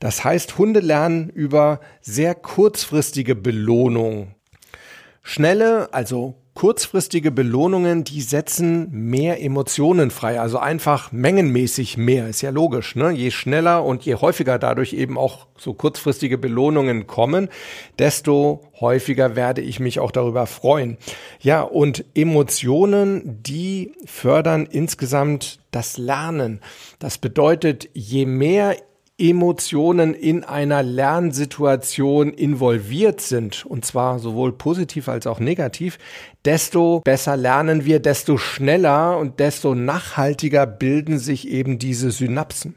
Das 0.00 0.24
heißt, 0.24 0.58
Hunde 0.58 0.80
lernen 0.80 1.30
über 1.30 1.80
sehr 2.00 2.34
kurzfristige 2.34 3.34
Belohnung. 3.34 4.34
Schnelle, 5.22 5.94
also 5.94 6.41
kurzfristige 6.54 7.30
Belohnungen, 7.30 8.04
die 8.04 8.20
setzen 8.20 8.88
mehr 8.90 9.42
Emotionen 9.42 10.10
frei, 10.10 10.38
also 10.38 10.58
einfach 10.58 11.10
mengenmäßig 11.10 11.96
mehr, 11.96 12.28
ist 12.28 12.42
ja 12.42 12.50
logisch. 12.50 12.94
Ne? 12.94 13.10
Je 13.10 13.30
schneller 13.30 13.84
und 13.84 14.04
je 14.04 14.16
häufiger 14.16 14.58
dadurch 14.58 14.92
eben 14.92 15.16
auch 15.16 15.46
so 15.56 15.72
kurzfristige 15.72 16.36
Belohnungen 16.36 17.06
kommen, 17.06 17.48
desto 17.98 18.60
häufiger 18.80 19.34
werde 19.34 19.62
ich 19.62 19.80
mich 19.80 19.98
auch 19.98 20.10
darüber 20.10 20.46
freuen. 20.46 20.98
Ja, 21.40 21.62
und 21.62 22.04
Emotionen, 22.14 23.42
die 23.42 23.92
fördern 24.04 24.66
insgesamt 24.70 25.60
das 25.70 25.96
Lernen. 25.96 26.60
Das 26.98 27.16
bedeutet, 27.16 27.88
je 27.94 28.26
mehr 28.26 28.76
Emotionen 29.22 30.14
in 30.14 30.42
einer 30.42 30.82
Lernsituation 30.82 32.32
involviert 32.32 33.20
sind, 33.20 33.64
und 33.64 33.84
zwar 33.84 34.18
sowohl 34.18 34.52
positiv 34.52 35.08
als 35.08 35.28
auch 35.28 35.38
negativ, 35.38 35.98
desto 36.44 37.00
besser 37.04 37.36
lernen 37.36 37.84
wir, 37.84 38.00
desto 38.00 38.36
schneller 38.36 39.16
und 39.18 39.38
desto 39.38 39.76
nachhaltiger 39.76 40.66
bilden 40.66 41.20
sich 41.20 41.48
eben 41.48 41.78
diese 41.78 42.10
Synapsen. 42.10 42.74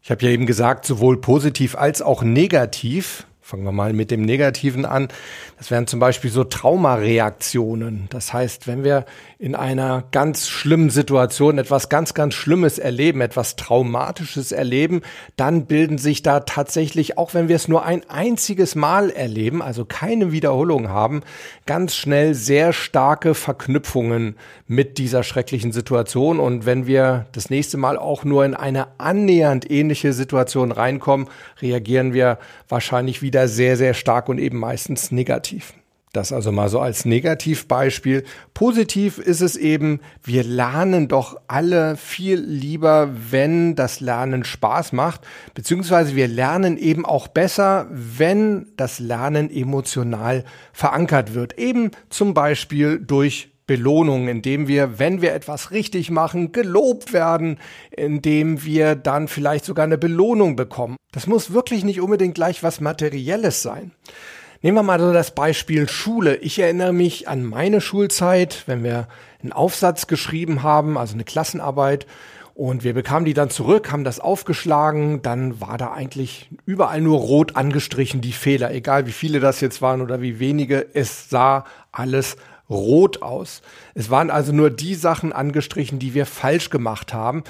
Ich 0.00 0.10
habe 0.10 0.24
ja 0.24 0.30
eben 0.30 0.46
gesagt, 0.46 0.86
sowohl 0.86 1.20
positiv 1.20 1.76
als 1.76 2.00
auch 2.00 2.22
negativ 2.22 3.26
Fangen 3.48 3.64
wir 3.64 3.72
mal 3.72 3.94
mit 3.94 4.10
dem 4.10 4.20
Negativen 4.20 4.84
an. 4.84 5.08
Das 5.56 5.70
wären 5.70 5.86
zum 5.86 6.00
Beispiel 6.00 6.30
so 6.30 6.44
Traumareaktionen. 6.44 8.06
Das 8.10 8.34
heißt, 8.34 8.66
wenn 8.66 8.84
wir 8.84 9.06
in 9.38 9.54
einer 9.54 10.04
ganz 10.10 10.50
schlimmen 10.50 10.90
Situation 10.90 11.56
etwas 11.56 11.88
ganz, 11.88 12.12
ganz 12.12 12.34
Schlimmes 12.34 12.78
erleben, 12.78 13.22
etwas 13.22 13.56
Traumatisches 13.56 14.52
erleben, 14.52 15.00
dann 15.36 15.64
bilden 15.64 15.96
sich 15.96 16.22
da 16.22 16.40
tatsächlich, 16.40 17.16
auch 17.16 17.32
wenn 17.32 17.48
wir 17.48 17.56
es 17.56 17.68
nur 17.68 17.86
ein 17.86 18.02
einziges 18.10 18.74
Mal 18.74 19.08
erleben, 19.08 19.62
also 19.62 19.86
keine 19.86 20.30
Wiederholung 20.30 20.90
haben, 20.90 21.22
ganz 21.64 21.94
schnell 21.94 22.34
sehr 22.34 22.74
starke 22.74 23.32
Verknüpfungen 23.32 24.36
mit 24.66 24.98
dieser 24.98 25.22
schrecklichen 25.22 25.72
Situation. 25.72 26.38
Und 26.38 26.66
wenn 26.66 26.86
wir 26.86 27.24
das 27.32 27.48
nächste 27.48 27.78
Mal 27.78 27.96
auch 27.96 28.24
nur 28.24 28.44
in 28.44 28.54
eine 28.54 28.88
annähernd 28.98 29.70
ähnliche 29.70 30.12
Situation 30.12 30.70
reinkommen, 30.70 31.28
reagieren 31.62 32.12
wir 32.12 32.38
wahrscheinlich 32.68 33.22
wieder 33.22 33.37
wieder 33.38 33.48
sehr, 33.48 33.76
sehr 33.76 33.94
stark 33.94 34.28
und 34.28 34.38
eben 34.38 34.58
meistens 34.58 35.12
negativ. 35.12 35.74
Das 36.12 36.32
also 36.32 36.50
mal 36.50 36.68
so 36.68 36.80
als 36.80 37.04
Negativbeispiel. 37.04 38.24
Positiv 38.52 39.18
ist 39.18 39.42
es 39.42 39.56
eben, 39.56 40.00
wir 40.24 40.42
lernen 40.42 41.06
doch 41.06 41.36
alle 41.46 41.96
viel 41.96 42.40
lieber, 42.40 43.10
wenn 43.30 43.76
das 43.76 44.00
Lernen 44.00 44.42
Spaß 44.42 44.92
macht, 44.92 45.20
beziehungsweise 45.54 46.16
wir 46.16 46.26
lernen 46.26 46.78
eben 46.78 47.04
auch 47.04 47.28
besser, 47.28 47.86
wenn 47.90 48.66
das 48.76 48.98
Lernen 48.98 49.50
emotional 49.50 50.44
verankert 50.72 51.34
wird. 51.34 51.58
Eben 51.58 51.92
zum 52.08 52.34
Beispiel 52.34 52.98
durch 52.98 53.50
Belohnung, 53.68 54.26
indem 54.26 54.66
wir, 54.66 54.98
wenn 54.98 55.22
wir 55.22 55.32
etwas 55.32 55.70
richtig 55.70 56.10
machen, 56.10 56.50
gelobt 56.50 57.12
werden, 57.12 57.58
indem 57.92 58.64
wir 58.64 58.96
dann 58.96 59.28
vielleicht 59.28 59.64
sogar 59.64 59.84
eine 59.84 59.98
Belohnung 59.98 60.56
bekommen. 60.56 60.96
Das 61.12 61.28
muss 61.28 61.52
wirklich 61.52 61.84
nicht 61.84 62.00
unbedingt 62.00 62.34
gleich 62.34 62.64
was 62.64 62.80
Materielles 62.80 63.62
sein. 63.62 63.92
Nehmen 64.62 64.76
wir 64.76 64.82
mal 64.82 64.98
so 64.98 65.12
das 65.12 65.36
Beispiel 65.36 65.88
Schule. 65.88 66.34
Ich 66.36 66.58
erinnere 66.58 66.92
mich 66.92 67.28
an 67.28 67.44
meine 67.44 67.80
Schulzeit, 67.80 68.64
wenn 68.66 68.82
wir 68.82 69.06
einen 69.40 69.52
Aufsatz 69.52 70.08
geschrieben 70.08 70.64
haben, 70.64 70.98
also 70.98 71.14
eine 71.14 71.22
Klassenarbeit, 71.22 72.06
und 72.58 72.82
wir 72.82 72.92
bekamen 72.92 73.24
die 73.24 73.34
dann 73.34 73.50
zurück, 73.50 73.92
haben 73.92 74.02
das 74.02 74.18
aufgeschlagen, 74.18 75.22
dann 75.22 75.60
war 75.60 75.78
da 75.78 75.92
eigentlich 75.92 76.50
überall 76.66 77.00
nur 77.00 77.18
rot 77.18 77.54
angestrichen, 77.54 78.20
die 78.20 78.32
Fehler, 78.32 78.74
egal 78.74 79.06
wie 79.06 79.12
viele 79.12 79.38
das 79.38 79.60
jetzt 79.60 79.80
waren 79.80 80.00
oder 80.00 80.22
wie 80.22 80.40
wenige, 80.40 80.84
es 80.92 81.30
sah 81.30 81.64
alles 81.92 82.36
rot 82.68 83.22
aus. 83.22 83.62
Es 83.94 84.10
waren 84.10 84.30
also 84.30 84.52
nur 84.52 84.70
die 84.70 84.94
Sachen 84.94 85.32
angestrichen, 85.32 85.98
die 85.98 86.14
wir 86.14 86.26
falsch 86.26 86.70
gemacht 86.70 87.14
haben. 87.14 87.44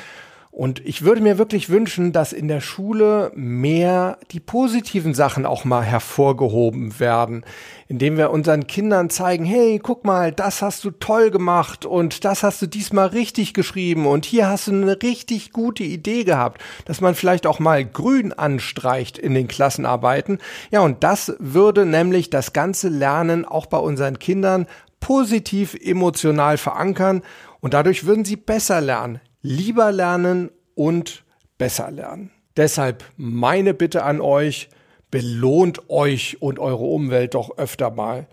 Und 0.59 0.85
ich 0.85 1.03
würde 1.03 1.21
mir 1.21 1.39
wirklich 1.39 1.69
wünschen, 1.69 2.13
dass 2.13 2.33
in 2.33 2.49
der 2.49 2.61
Schule 2.61 3.31
mehr 3.37 4.19
die 4.33 4.41
positiven 4.41 5.15
Sachen 5.15 5.47
auch 5.47 5.65
mal 5.65 5.85
hervorgehoben 5.85 6.99
werden, 6.99 7.45
indem 7.87 8.17
wir 8.17 8.31
unseren 8.31 8.67
Kindern 8.67 9.09
zeigen, 9.09 9.45
hey, 9.45 9.79
guck 9.81 10.05
mal, 10.05 10.33
das 10.33 10.61
hast 10.61 10.83
du 10.83 10.91
toll 10.91 11.31
gemacht 11.31 11.87
und 11.87 12.25
das 12.25 12.43
hast 12.43 12.61
du 12.61 12.67
diesmal 12.67 13.07
richtig 13.07 13.55
geschrieben 13.55 14.05
und 14.05 14.25
hier 14.25 14.49
hast 14.49 14.67
du 14.67 14.73
eine 14.73 15.01
richtig 15.01 15.53
gute 15.53 15.85
Idee 15.85 16.25
gehabt, 16.25 16.61
dass 16.87 17.01
man 17.01 17.15
vielleicht 17.15 17.47
auch 17.47 17.61
mal 17.61 17.85
grün 17.85 18.33
anstreicht 18.33 19.17
in 19.17 19.35
den 19.35 19.47
Klassenarbeiten. 19.47 20.39
Ja, 20.73 20.81
und 20.81 21.05
das 21.05 21.37
würde 21.39 21.87
nämlich 21.87 22.31
das 22.31 22.53
ganze 22.53 22.89
Lernen 22.89 23.45
auch 23.45 23.67
bei 23.67 23.79
unseren 23.79 24.19
Kindern 24.19 24.67
positiv 25.01 25.75
emotional 25.75 26.59
verankern 26.59 27.23
und 27.61 27.75
dadurch 27.75 28.05
würden 28.05 28.25
sie 28.25 28.37
besser 28.37 28.81
lernen, 28.81 29.21
lieber 29.43 29.93
lernen 29.93 30.51
und 30.75 31.25
besser 31.59 31.91
lernen. 31.91 32.31
Deshalb 32.57 33.05
meine 33.17 33.75
Bitte 33.75 34.03
an 34.03 34.21
euch, 34.21 34.69
belohnt 35.11 35.89
euch 35.89 36.43
und 36.43 36.59
eure 36.59 36.85
Umwelt 36.85 37.35
doch 37.35 37.57
öfter 37.57 37.91
mal. 37.91 38.27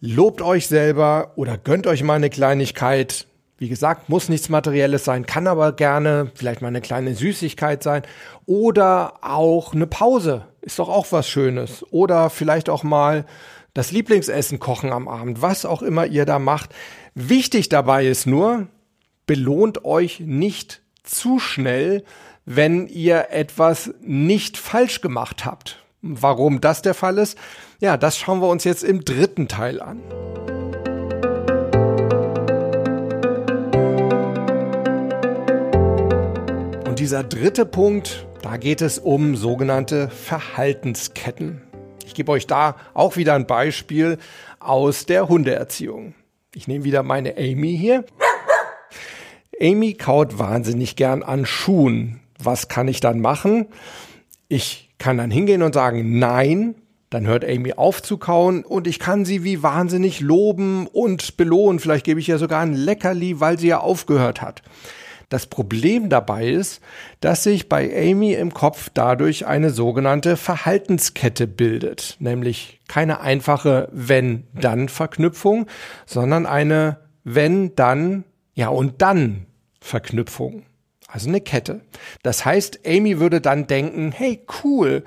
Lobt 0.00 0.42
euch 0.42 0.66
selber 0.66 1.32
oder 1.36 1.56
gönnt 1.56 1.86
euch 1.86 2.02
mal 2.02 2.14
eine 2.14 2.30
Kleinigkeit. 2.30 3.26
Wie 3.56 3.68
gesagt, 3.68 4.08
muss 4.08 4.28
nichts 4.28 4.48
Materielles 4.48 5.04
sein, 5.04 5.26
kann 5.26 5.46
aber 5.46 5.72
gerne 5.72 6.30
vielleicht 6.34 6.60
mal 6.60 6.68
eine 6.68 6.80
kleine 6.80 7.14
Süßigkeit 7.14 7.82
sein 7.82 8.02
oder 8.46 9.14
auch 9.22 9.72
eine 9.72 9.86
Pause 9.86 10.46
ist 10.64 10.78
doch 10.78 10.88
auch 10.88 11.06
was 11.10 11.28
Schönes. 11.28 11.84
Oder 11.90 12.30
vielleicht 12.30 12.68
auch 12.68 12.82
mal 12.82 13.26
das 13.74 13.90
Lieblingsessen 13.90 14.60
kochen 14.60 14.92
am 14.92 15.08
Abend, 15.08 15.42
was 15.42 15.66
auch 15.66 15.82
immer 15.82 16.06
ihr 16.06 16.24
da 16.24 16.38
macht. 16.38 16.70
Wichtig 17.14 17.68
dabei 17.68 18.06
ist 18.06 18.26
nur, 18.26 18.68
belohnt 19.26 19.84
euch 19.84 20.20
nicht 20.20 20.80
zu 21.02 21.40
schnell, 21.40 22.04
wenn 22.46 22.86
ihr 22.86 23.30
etwas 23.30 23.92
nicht 24.00 24.56
falsch 24.56 25.00
gemacht 25.00 25.44
habt. 25.44 25.82
Warum 26.02 26.60
das 26.60 26.82
der 26.82 26.94
Fall 26.94 27.18
ist, 27.18 27.36
ja, 27.80 27.96
das 27.96 28.16
schauen 28.16 28.40
wir 28.40 28.48
uns 28.48 28.64
jetzt 28.64 28.84
im 28.84 29.04
dritten 29.04 29.48
Teil 29.48 29.80
an. 29.80 30.00
Und 36.86 37.00
dieser 37.00 37.24
dritte 37.24 37.66
Punkt, 37.66 38.26
da 38.42 38.56
geht 38.56 38.82
es 38.82 38.98
um 38.98 39.34
sogenannte 39.34 40.10
Verhaltensketten. 40.10 41.63
Ich 42.06 42.14
gebe 42.14 42.32
euch 42.32 42.46
da 42.46 42.76
auch 42.92 43.16
wieder 43.16 43.34
ein 43.34 43.46
Beispiel 43.46 44.18
aus 44.60 45.06
der 45.06 45.28
Hundeerziehung. 45.28 46.14
Ich 46.54 46.68
nehme 46.68 46.84
wieder 46.84 47.02
meine 47.02 47.36
Amy 47.36 47.76
hier. 47.76 48.04
Amy 49.60 49.94
kaut 49.94 50.38
wahnsinnig 50.38 50.96
gern 50.96 51.22
an 51.22 51.46
Schuhen. 51.46 52.20
Was 52.38 52.68
kann 52.68 52.88
ich 52.88 53.00
dann 53.00 53.20
machen? 53.20 53.66
Ich 54.48 54.90
kann 54.98 55.18
dann 55.18 55.30
hingehen 55.30 55.62
und 55.62 55.74
sagen, 55.74 56.18
nein, 56.18 56.74
dann 57.10 57.26
hört 57.26 57.44
Amy 57.44 57.72
auf 57.74 58.02
zu 58.02 58.18
kauen 58.18 58.64
und 58.64 58.86
ich 58.86 58.98
kann 58.98 59.24
sie 59.24 59.44
wie 59.44 59.62
wahnsinnig 59.62 60.20
loben 60.20 60.86
und 60.86 61.36
belohnen. 61.36 61.78
Vielleicht 61.78 62.04
gebe 62.04 62.20
ich 62.20 62.28
ihr 62.28 62.38
sogar 62.38 62.60
ein 62.60 62.74
Leckerli, 62.74 63.40
weil 63.40 63.58
sie 63.58 63.68
ja 63.68 63.78
aufgehört 63.78 64.42
hat. 64.42 64.62
Das 65.28 65.46
Problem 65.46 66.08
dabei 66.08 66.48
ist, 66.48 66.80
dass 67.20 67.44
sich 67.44 67.68
bei 67.68 67.90
Amy 68.10 68.34
im 68.34 68.52
Kopf 68.52 68.90
dadurch 68.92 69.46
eine 69.46 69.70
sogenannte 69.70 70.36
Verhaltenskette 70.36 71.46
bildet, 71.46 72.16
nämlich 72.18 72.80
keine 72.88 73.20
einfache 73.20 73.88
Wenn-Dann-Verknüpfung, 73.92 75.66
sondern 76.06 76.46
eine 76.46 76.98
Wenn-Dann, 77.24 78.24
ja 78.54 78.68
und 78.68 79.02
dann 79.02 79.46
Verknüpfung. 79.80 80.64
Also 81.08 81.28
eine 81.28 81.40
Kette. 81.40 81.80
Das 82.22 82.44
heißt, 82.44 82.80
Amy 82.86 83.20
würde 83.20 83.40
dann 83.40 83.66
denken, 83.66 84.10
hey 84.12 84.44
cool, 84.64 85.04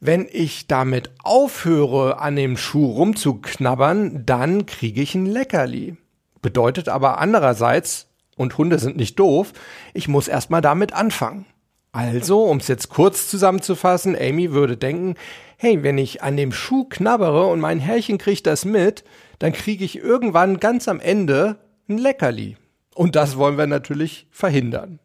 wenn 0.00 0.26
ich 0.32 0.66
damit 0.66 1.10
aufhöre, 1.22 2.18
an 2.18 2.34
dem 2.34 2.56
Schuh 2.56 2.92
rumzuknabbern, 2.92 4.24
dann 4.24 4.64
kriege 4.64 5.02
ich 5.02 5.14
ein 5.14 5.26
Leckerli. 5.26 5.96
Bedeutet 6.40 6.88
aber 6.88 7.18
andererseits, 7.18 8.09
und 8.40 8.56
Hunde 8.58 8.78
sind 8.78 8.96
nicht 8.96 9.18
doof, 9.18 9.52
ich 9.94 10.08
muss 10.08 10.26
erstmal 10.26 10.62
damit 10.62 10.92
anfangen. 10.92 11.46
Also, 11.92 12.44
um 12.44 12.58
es 12.58 12.68
jetzt 12.68 12.88
kurz 12.88 13.28
zusammenzufassen, 13.28 14.16
Amy 14.16 14.52
würde 14.52 14.76
denken, 14.76 15.14
hey, 15.56 15.82
wenn 15.82 15.98
ich 15.98 16.22
an 16.22 16.36
dem 16.36 16.52
Schuh 16.52 16.84
knabbere 16.84 17.46
und 17.46 17.60
mein 17.60 17.80
Herrchen 17.80 18.16
kriegt 18.16 18.46
das 18.46 18.64
mit, 18.64 19.04
dann 19.38 19.52
kriege 19.52 19.84
ich 19.84 19.98
irgendwann 19.98 20.58
ganz 20.58 20.88
am 20.88 21.00
Ende 21.00 21.58
ein 21.88 21.98
Leckerli. 21.98 22.56
Und 22.94 23.16
das 23.16 23.36
wollen 23.36 23.58
wir 23.58 23.66
natürlich 23.66 24.26
verhindern. 24.30 25.00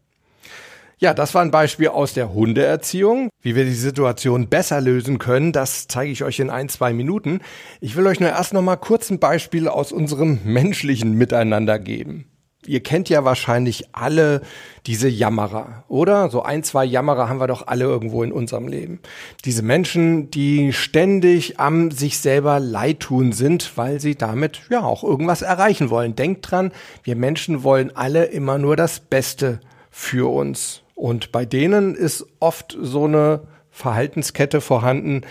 Ja, 0.97 1.13
das 1.13 1.33
war 1.33 1.41
ein 1.41 1.51
Beispiel 1.51 1.89
aus 1.89 2.13
der 2.13 2.33
Hundeerziehung. 2.33 3.29
Wie 3.41 3.55
wir 3.55 3.65
die 3.65 3.73
Situation 3.73 4.47
besser 4.47 4.79
lösen 4.79 5.19
können, 5.19 5.51
das 5.51 5.87
zeige 5.87 6.11
ich 6.11 6.23
euch 6.23 6.39
in 6.39 6.49
ein, 6.49 6.69
zwei 6.69 6.93
Minuten. 6.93 7.41
Ich 7.81 7.97
will 7.97 8.07
euch 8.07 8.21
nur 8.21 8.29
erst 8.29 8.53
noch 8.53 8.61
mal 8.61 8.77
kurz 8.77 9.09
ein 9.09 9.19
Beispiel 9.19 9.67
aus 9.67 9.91
unserem 9.91 10.39
menschlichen 10.45 11.13
Miteinander 11.13 11.79
geben. 11.79 12.31
Ihr 12.67 12.81
kennt 12.81 13.09
ja 13.09 13.23
wahrscheinlich 13.25 13.85
alle 13.93 14.41
diese 14.85 15.07
Jammerer, 15.07 15.83
oder? 15.87 16.29
So 16.29 16.43
ein, 16.43 16.63
zwei 16.63 16.85
Jammerer 16.85 17.29
haben 17.29 17.39
wir 17.39 17.47
doch 17.47 17.67
alle 17.67 17.85
irgendwo 17.85 18.23
in 18.23 18.31
unserem 18.31 18.67
Leben. 18.67 18.99
Diese 19.43 19.63
Menschen, 19.63 20.29
die 20.31 20.73
ständig 20.73 21.59
am 21.59 21.91
sich 21.91 22.19
selber 22.19 22.59
leid 22.59 22.99
tun 22.99 23.31
sind, 23.31 23.77
weil 23.77 23.99
sie 23.99 24.15
damit 24.15 24.61
ja 24.69 24.83
auch 24.83 25.03
irgendwas 25.03 25.41
erreichen 25.41 25.89
wollen. 25.89 26.15
Denkt 26.15 26.51
dran, 26.51 26.71
wir 27.03 27.15
Menschen 27.15 27.63
wollen 27.63 27.95
alle 27.95 28.25
immer 28.25 28.57
nur 28.57 28.75
das 28.75 28.99
Beste 28.99 29.59
für 29.89 30.31
uns. 30.31 30.81
Und 30.93 31.31
bei 31.31 31.45
denen 31.45 31.95
ist 31.95 32.25
oft 32.39 32.77
so 32.79 33.05
eine 33.05 33.41
Verhaltenskette 33.71 34.61
vorhanden, 34.61 35.21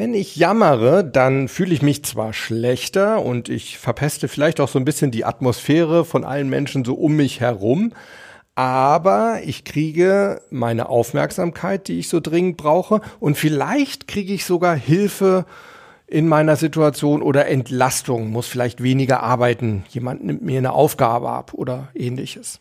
wenn 0.00 0.14
ich 0.14 0.34
jammere, 0.36 1.04
dann 1.04 1.46
fühle 1.46 1.74
ich 1.74 1.82
mich 1.82 2.02
zwar 2.06 2.32
schlechter 2.32 3.22
und 3.22 3.50
ich 3.50 3.76
verpeste 3.76 4.28
vielleicht 4.28 4.58
auch 4.58 4.68
so 4.68 4.78
ein 4.78 4.86
bisschen 4.86 5.10
die 5.10 5.26
Atmosphäre 5.26 6.06
von 6.06 6.24
allen 6.24 6.48
Menschen 6.48 6.86
so 6.86 6.94
um 6.94 7.16
mich 7.16 7.40
herum, 7.40 7.92
aber 8.54 9.40
ich 9.44 9.62
kriege 9.64 10.40
meine 10.48 10.88
Aufmerksamkeit, 10.88 11.86
die 11.86 11.98
ich 11.98 12.08
so 12.08 12.18
dringend 12.18 12.56
brauche 12.56 13.02
und 13.20 13.36
vielleicht 13.36 14.08
kriege 14.08 14.32
ich 14.32 14.46
sogar 14.46 14.74
Hilfe 14.74 15.44
in 16.06 16.26
meiner 16.28 16.56
Situation 16.56 17.20
oder 17.20 17.48
Entlastung, 17.48 18.30
muss 18.30 18.46
vielleicht 18.46 18.82
weniger 18.82 19.22
arbeiten, 19.22 19.84
jemand 19.90 20.24
nimmt 20.24 20.40
mir 20.40 20.56
eine 20.56 20.72
Aufgabe 20.72 21.28
ab 21.28 21.52
oder 21.52 21.88
ähnliches. 21.94 22.58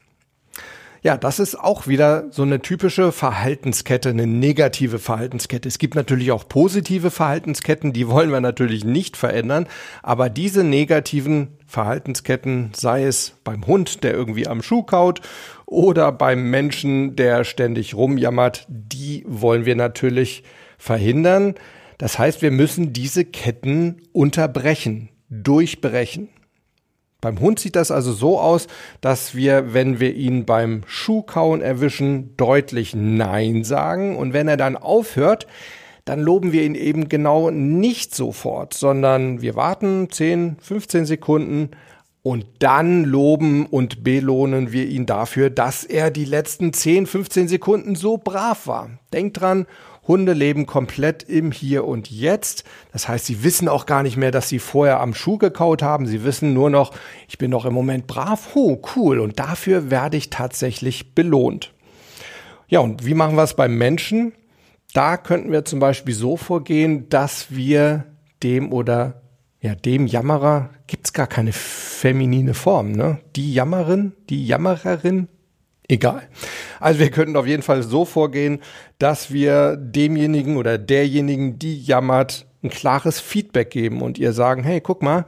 Ja, 1.01 1.15
das 1.15 1.39
ist 1.39 1.57
auch 1.57 1.87
wieder 1.87 2.25
so 2.29 2.41
eine 2.41 2.61
typische 2.61 3.13
Verhaltenskette, 3.13 4.09
eine 4.09 4.27
negative 4.27 4.99
Verhaltenskette. 4.99 5.67
Es 5.67 5.77
gibt 5.77 5.95
natürlich 5.95 6.31
auch 6.31 6.47
positive 6.47 7.09
Verhaltensketten, 7.09 7.93
die 7.93 8.09
wollen 8.09 8.31
wir 8.31 8.41
natürlich 8.41 8.83
nicht 8.83 9.15
verändern, 9.15 9.67
aber 10.03 10.29
diese 10.29 10.65
negativen 10.65 11.57
Verhaltensketten, 11.67 12.71
sei 12.75 13.05
es 13.05 13.35
beim 13.45 13.65
Hund, 13.65 14.03
der 14.03 14.13
irgendwie 14.13 14.47
am 14.47 14.61
Schuh 14.61 14.83
kaut 14.83 15.21
oder 15.65 16.11
beim 16.11 16.49
Menschen, 16.49 17.15
der 17.15 17.45
ständig 17.45 17.95
rumjammert, 17.95 18.65
die 18.67 19.23
wollen 19.25 19.65
wir 19.65 19.75
natürlich 19.75 20.43
verhindern. 20.77 21.55
Das 21.97 22.19
heißt, 22.19 22.41
wir 22.41 22.51
müssen 22.51 22.91
diese 22.91 23.23
Ketten 23.23 24.01
unterbrechen, 24.11 25.09
durchbrechen. 25.29 26.29
Beim 27.21 27.39
Hund 27.41 27.59
sieht 27.59 27.75
das 27.75 27.91
also 27.91 28.13
so 28.13 28.39
aus, 28.39 28.67
dass 29.01 29.35
wir, 29.35 29.73
wenn 29.73 29.99
wir 29.99 30.15
ihn 30.15 30.45
beim 30.45 30.83
Schuhkauen 30.87 31.61
erwischen, 31.61 32.35
deutlich 32.37 32.95
Nein 32.95 33.65
sagen. 33.65 34.15
Und 34.15 34.31
wenn 34.31 34.47
er 34.47 34.55
dann 34.55 34.77
aufhört, 34.77 35.45
dann 36.05 36.21
loben 36.21 36.53
wir 36.53 36.63
ihn 36.63 36.75
eben 36.75 37.09
genau 37.09 37.51
nicht 37.51 38.15
sofort, 38.15 38.73
sondern 38.73 39.41
wir 39.41 39.55
warten 39.55 40.09
10, 40.09 40.57
15 40.61 41.05
Sekunden 41.05 41.71
und 42.23 42.45
dann 42.59 43.03
loben 43.03 43.65
und 43.65 44.03
belohnen 44.03 44.71
wir 44.71 44.87
ihn 44.87 45.05
dafür, 45.05 45.49
dass 45.49 45.83
er 45.83 46.11
die 46.11 46.25
letzten 46.25 46.73
10, 46.73 47.05
15 47.05 47.47
Sekunden 47.47 47.95
so 47.95 48.17
brav 48.17 48.65
war. 48.65 48.91
Denkt 49.13 49.41
dran, 49.41 49.67
Hunde 50.09 50.33
leben 50.33 50.65
komplett 50.65 51.23
im 51.23 51.53
Hier 51.53 51.85
und 51.85 52.11
Jetzt. 52.11 52.65
Das 52.91 53.07
heißt, 53.07 53.27
sie 53.27 53.43
wissen 53.43 53.69
auch 53.69 53.85
gar 53.85 54.03
nicht 54.03 54.17
mehr, 54.17 54.31
dass 54.31 54.49
sie 54.49 54.59
vorher 54.59 54.99
am 54.99 55.13
Schuh 55.13 55.37
gekaut 55.37 55.83
haben. 55.83 56.07
Sie 56.07 56.25
wissen 56.25 56.53
nur 56.53 56.69
noch, 56.69 56.91
ich 57.29 57.37
bin 57.37 57.51
doch 57.51 57.63
im 57.63 57.73
Moment 57.73 58.07
brav. 58.07 58.49
Oh, 58.55 58.81
cool. 58.95 59.19
Und 59.19 59.39
dafür 59.39 59.91
werde 59.91 60.17
ich 60.17 60.31
tatsächlich 60.31 61.13
belohnt. 61.13 61.71
Ja, 62.67 62.79
und 62.79 63.05
wie 63.05 63.13
machen 63.13 63.35
wir 63.35 63.43
es 63.43 63.53
beim 63.53 63.77
Menschen? 63.77 64.33
Da 64.93 65.15
könnten 65.15 65.51
wir 65.51 65.63
zum 65.63 65.79
Beispiel 65.79 66.15
so 66.15 66.37
vorgehen, 66.37 67.07
dass 67.09 67.51
wir 67.51 68.05
dem 68.41 68.73
oder 68.73 69.21
ja, 69.61 69.75
dem 69.75 70.07
Jammerer 70.07 70.69
gibt's 70.87 71.13
gar 71.13 71.27
keine 71.27 71.53
feminine 71.53 72.53
Form, 72.53 72.93
ne? 72.93 73.19
Die 73.35 73.53
Jammerin, 73.53 74.13
die 74.29 74.47
Jammererin, 74.47 75.27
egal. 75.87 76.27
Also 76.79 76.99
wir 76.99 77.11
könnten 77.11 77.35
auf 77.35 77.47
jeden 77.47 77.63
Fall 77.63 77.83
so 77.83 78.05
vorgehen, 78.05 78.59
dass 78.97 79.31
wir 79.31 79.75
demjenigen 79.77 80.57
oder 80.57 80.77
derjenigen, 80.77 81.59
die 81.59 81.81
jammert, 81.81 82.45
ein 82.63 82.69
klares 82.69 83.19
Feedback 83.19 83.71
geben 83.71 84.01
und 84.01 84.17
ihr 84.17 84.33
sagen, 84.33 84.63
hey, 84.63 84.81
guck 84.81 85.01
mal, 85.01 85.25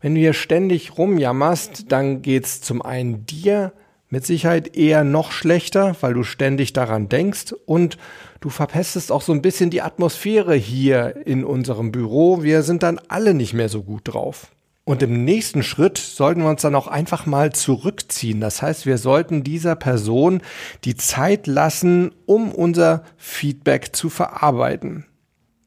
wenn 0.00 0.14
du 0.14 0.20
hier 0.20 0.32
ständig 0.32 0.98
rumjammerst, 0.98 1.92
dann 1.92 2.22
geht's 2.22 2.60
zum 2.60 2.82
einen 2.82 3.24
dir 3.24 3.72
mit 4.08 4.26
Sicherheit 4.26 4.76
eher 4.76 5.04
noch 5.04 5.32
schlechter, 5.32 5.96
weil 6.00 6.12
du 6.12 6.22
ständig 6.22 6.72
daran 6.74 7.08
denkst 7.08 7.54
und 7.64 7.96
du 8.40 8.50
verpestest 8.50 9.10
auch 9.10 9.22
so 9.22 9.32
ein 9.32 9.40
bisschen 9.42 9.70
die 9.70 9.80
Atmosphäre 9.80 10.54
hier 10.54 11.24
in 11.24 11.44
unserem 11.44 11.92
Büro. 11.92 12.42
Wir 12.42 12.62
sind 12.62 12.82
dann 12.82 13.00
alle 13.08 13.32
nicht 13.32 13.54
mehr 13.54 13.68
so 13.68 13.82
gut 13.82 14.02
drauf. 14.04 14.48
Und 14.84 15.02
im 15.02 15.24
nächsten 15.24 15.62
Schritt 15.62 15.96
sollten 15.96 16.42
wir 16.42 16.48
uns 16.48 16.62
dann 16.62 16.74
auch 16.74 16.88
einfach 16.88 17.24
mal 17.24 17.52
zurückziehen. 17.52 18.40
Das 18.40 18.62
heißt, 18.62 18.84
wir 18.84 18.98
sollten 18.98 19.44
dieser 19.44 19.76
Person 19.76 20.42
die 20.84 20.96
Zeit 20.96 21.46
lassen, 21.46 22.12
um 22.26 22.50
unser 22.50 23.04
Feedback 23.16 23.94
zu 23.94 24.10
verarbeiten. 24.10 25.06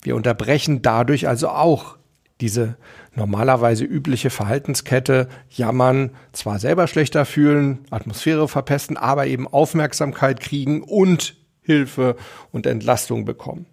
Wir 0.02 0.18
unterbrechen 0.18 0.82
dadurch 0.82 1.28
also 1.30 1.50
auch 1.50 1.98
diese 2.42 2.76
normalerweise 3.16 3.86
übliche 3.86 4.30
Verhaltenskette, 4.30 5.30
jammern, 5.50 6.12
zwar 6.34 6.60
selber 6.60 6.88
schlechter 6.88 7.26
fühlen, 7.26 7.86
Atmosphäre 7.90 8.50
verpesten, 8.50 8.98
aber 8.98 9.28
eben 9.28 9.48
Aufmerksamkeit 9.48 10.42
kriegen 10.42 10.84
und 10.84 11.38
Hilfe 11.62 12.18
und 12.52 12.68
Entlastung 12.68 13.24
bekommen. 13.24 13.66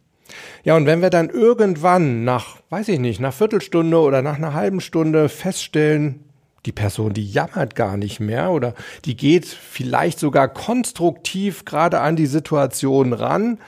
Ja, 0.65 0.77
und 0.77 0.87
wenn 0.87 1.03
wir 1.03 1.11
dann 1.11 1.31
irgendwann 1.31 2.25
nach, 2.25 2.57
weiß 2.71 2.89
ich 2.89 2.99
nicht, 2.99 3.21
nach 3.21 3.35
Viertelstunde 3.35 3.99
oder 3.99 4.23
nach 4.23 4.37
einer 4.37 4.55
halben 4.55 4.81
Stunde 4.81 5.29
feststellen, 5.29 6.25
die 6.67 6.73
Person, 6.73 7.13
die 7.13 7.29
jammert 7.29 7.75
gar 7.75 7.97
nicht 7.97 8.21
mehr 8.21 8.51
oder 8.53 8.75
die 9.05 9.17
geht 9.17 9.47
vielleicht 9.47 10.19
sogar 10.19 10.49
konstruktiv 10.49 11.65
gerade 11.65 12.01
an 12.01 12.17
die 12.17 12.27
Situation 12.27 13.13
ran, 13.13 13.59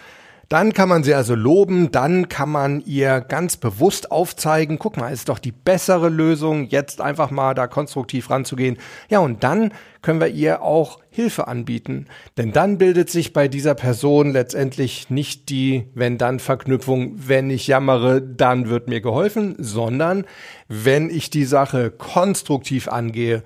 Dann 0.48 0.72
kann 0.72 0.88
man 0.88 1.04
sie 1.04 1.14
also 1.14 1.34
loben, 1.34 1.90
dann 1.90 2.28
kann 2.28 2.50
man 2.50 2.80
ihr 2.84 3.20
ganz 3.20 3.56
bewusst 3.56 4.10
aufzeigen, 4.10 4.78
guck 4.78 4.96
mal, 4.96 5.12
ist 5.12 5.28
doch 5.28 5.38
die 5.38 5.52
bessere 5.52 6.08
Lösung, 6.08 6.68
jetzt 6.68 7.00
einfach 7.00 7.30
mal 7.30 7.54
da 7.54 7.66
konstruktiv 7.66 8.30
ranzugehen. 8.30 8.78
Ja, 9.08 9.20
und 9.20 9.44
dann 9.44 9.72
können 10.02 10.20
wir 10.20 10.28
ihr 10.28 10.62
auch 10.62 11.00
Hilfe 11.10 11.48
anbieten. 11.48 12.06
Denn 12.36 12.52
dann 12.52 12.78
bildet 12.78 13.08
sich 13.08 13.32
bei 13.32 13.48
dieser 13.48 13.74
Person 13.74 14.32
letztendlich 14.32 15.10
nicht 15.10 15.48
die 15.48 15.88
Wenn-Dann-Verknüpfung, 15.94 17.14
wenn 17.16 17.50
ich 17.50 17.66
jammere, 17.66 18.20
dann 18.20 18.68
wird 18.68 18.88
mir 18.88 19.00
geholfen, 19.00 19.54
sondern 19.58 20.24
wenn 20.68 21.08
ich 21.08 21.30
die 21.30 21.44
Sache 21.44 21.90
konstruktiv 21.90 22.88
angehe, 22.88 23.42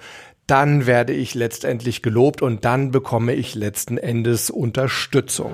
dann 0.49 0.87
werde 0.87 1.13
ich 1.13 1.35
letztendlich 1.35 2.03
gelobt 2.03 2.43
und 2.43 2.65
dann 2.65 2.91
bekomme 2.91 3.35
ich 3.35 3.55
letzten 3.55 3.99
Endes 3.99 4.51
Unterstützung. 4.51 5.53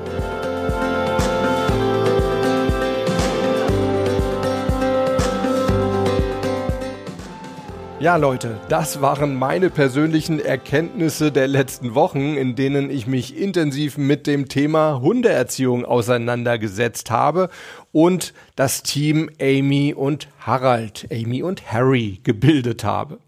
Ja, 8.05 8.17
Leute, 8.17 8.61
das 8.69 9.01
waren 9.01 9.35
meine 9.35 9.71
persönlichen 9.71 10.39
Erkenntnisse 10.39 11.33
der 11.33 11.49
letzten 11.49 11.95
Wochen, 11.95 12.37
in 12.37 12.55
denen 12.55 12.91
ich 12.91 13.07
mich 13.07 13.35
intensiv 13.35 13.97
mit 13.97 14.27
dem 14.27 14.51
Thema 14.51 15.01
Hundeerziehung 15.01 15.87
auseinandergesetzt 15.87 17.11
habe 17.11 17.49
und 17.93 18.35
das 18.57 18.83
Team 18.83 19.31
Amy 19.41 19.95
und 19.97 20.29
Harald, 20.39 21.09
Amy 21.11 21.43
und 21.43 21.73
Harry 21.73 22.21
gebildet 22.25 22.85
habe. 22.85 23.21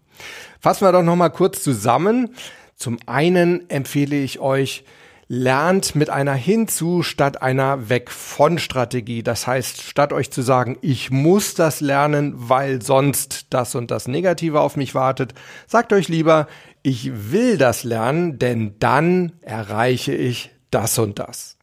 Fassen 0.59 0.85
wir 0.85 0.91
doch 0.91 1.01
noch 1.01 1.15
mal 1.15 1.29
kurz 1.29 1.63
zusammen. 1.63 2.35
Zum 2.75 2.99
einen 3.07 3.67
empfehle 3.71 4.15
ich 4.15 4.39
euch, 4.39 4.83
lernt 5.29 5.93
mit 5.95 6.09
einer 6.09 6.33
hinzu 6.33 7.03
statt 7.03 7.41
einer 7.41 7.89
weg 7.89 8.09
von 8.11 8.59
Strategie. 8.59 9.23
Das 9.23 9.45
heißt, 9.45 9.81
statt 9.81 10.13
euch 10.13 10.31
zu 10.31 10.41
sagen, 10.41 10.77
ich 10.81 11.11
muss 11.11 11.53
das 11.53 11.81
lernen, 11.81 12.33
weil 12.37 12.81
sonst 12.81 13.47
das 13.49 13.75
und 13.75 13.91
das 13.91 14.07
Negative 14.07 14.61
auf 14.61 14.77
mich 14.77 14.95
wartet, 14.95 15.33
sagt 15.67 15.91
euch 15.91 16.07
lieber, 16.07 16.47
ich 16.81 17.31
will 17.31 17.57
das 17.57 17.83
lernen, 17.83 18.39
denn 18.39 18.75
dann 18.79 19.33
erreiche 19.41 20.13
ich 20.13 20.51
das 20.71 20.97
und 20.97 21.19
das. 21.19 21.57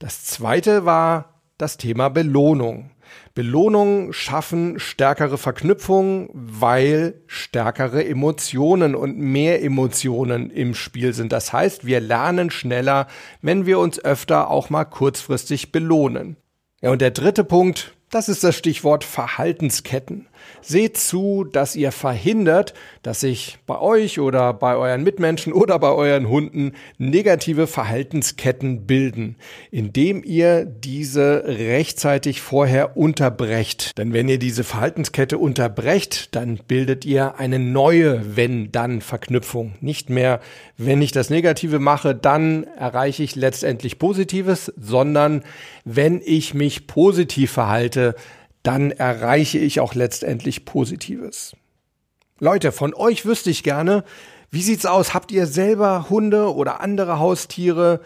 Das 0.00 0.24
zweite 0.24 0.84
war 0.84 1.40
das 1.58 1.76
Thema 1.76 2.08
Belohnung. 2.08 2.90
Belohnungen 3.38 4.12
schaffen 4.12 4.80
stärkere 4.80 5.38
Verknüpfungen, 5.38 6.28
weil 6.32 7.22
stärkere 7.28 8.04
Emotionen 8.04 8.96
und 8.96 9.16
mehr 9.16 9.62
Emotionen 9.62 10.50
im 10.50 10.74
Spiel 10.74 11.12
sind. 11.12 11.30
Das 11.30 11.52
heißt, 11.52 11.86
wir 11.86 12.00
lernen 12.00 12.50
schneller, 12.50 13.06
wenn 13.40 13.64
wir 13.64 13.78
uns 13.78 14.04
öfter 14.04 14.50
auch 14.50 14.70
mal 14.70 14.84
kurzfristig 14.84 15.70
belohnen. 15.70 16.36
Ja, 16.80 16.90
und 16.90 17.00
der 17.00 17.12
dritte 17.12 17.44
Punkt, 17.44 17.94
das 18.10 18.28
ist 18.28 18.42
das 18.42 18.56
Stichwort 18.56 19.04
Verhaltensketten. 19.04 20.26
Seht 20.60 20.96
zu, 20.96 21.44
dass 21.44 21.76
ihr 21.76 21.92
verhindert, 21.92 22.74
dass 23.02 23.20
sich 23.20 23.58
bei 23.66 23.78
euch 23.80 24.20
oder 24.20 24.52
bei 24.52 24.76
euren 24.76 25.02
Mitmenschen 25.02 25.52
oder 25.52 25.78
bei 25.78 25.90
euren 25.90 26.28
Hunden 26.28 26.72
negative 26.98 27.66
Verhaltensketten 27.66 28.86
bilden, 28.86 29.36
indem 29.70 30.22
ihr 30.24 30.64
diese 30.64 31.44
rechtzeitig 31.46 32.40
vorher 32.40 32.96
unterbrecht. 32.96 33.96
Denn 33.98 34.12
wenn 34.12 34.28
ihr 34.28 34.38
diese 34.38 34.64
Verhaltenskette 34.64 35.38
unterbrecht, 35.38 36.34
dann 36.34 36.60
bildet 36.68 37.04
ihr 37.04 37.38
eine 37.38 37.58
neue 37.58 38.36
Wenn-Dann-Verknüpfung. 38.36 39.74
Nicht 39.80 40.10
mehr, 40.10 40.40
wenn 40.76 41.02
ich 41.02 41.12
das 41.12 41.30
Negative 41.30 41.78
mache, 41.78 42.14
dann 42.14 42.64
erreiche 42.64 43.22
ich 43.22 43.36
letztendlich 43.36 43.98
Positives, 43.98 44.72
sondern 44.76 45.42
wenn 45.84 46.20
ich 46.24 46.54
mich 46.54 46.86
positiv 46.86 47.52
verhalte, 47.52 48.14
dann 48.62 48.90
erreiche 48.90 49.58
ich 49.58 49.80
auch 49.80 49.94
letztendlich 49.94 50.64
Positives. 50.64 51.56
Leute, 52.40 52.72
von 52.72 52.94
euch 52.94 53.26
wüsste 53.26 53.50
ich 53.50 53.62
gerne, 53.62 54.04
wie 54.50 54.62
sieht's 54.62 54.86
aus? 54.86 55.12
Habt 55.12 55.32
ihr 55.32 55.46
selber 55.46 56.08
Hunde 56.08 56.54
oder 56.54 56.80
andere 56.80 57.18
Haustiere? 57.18 58.00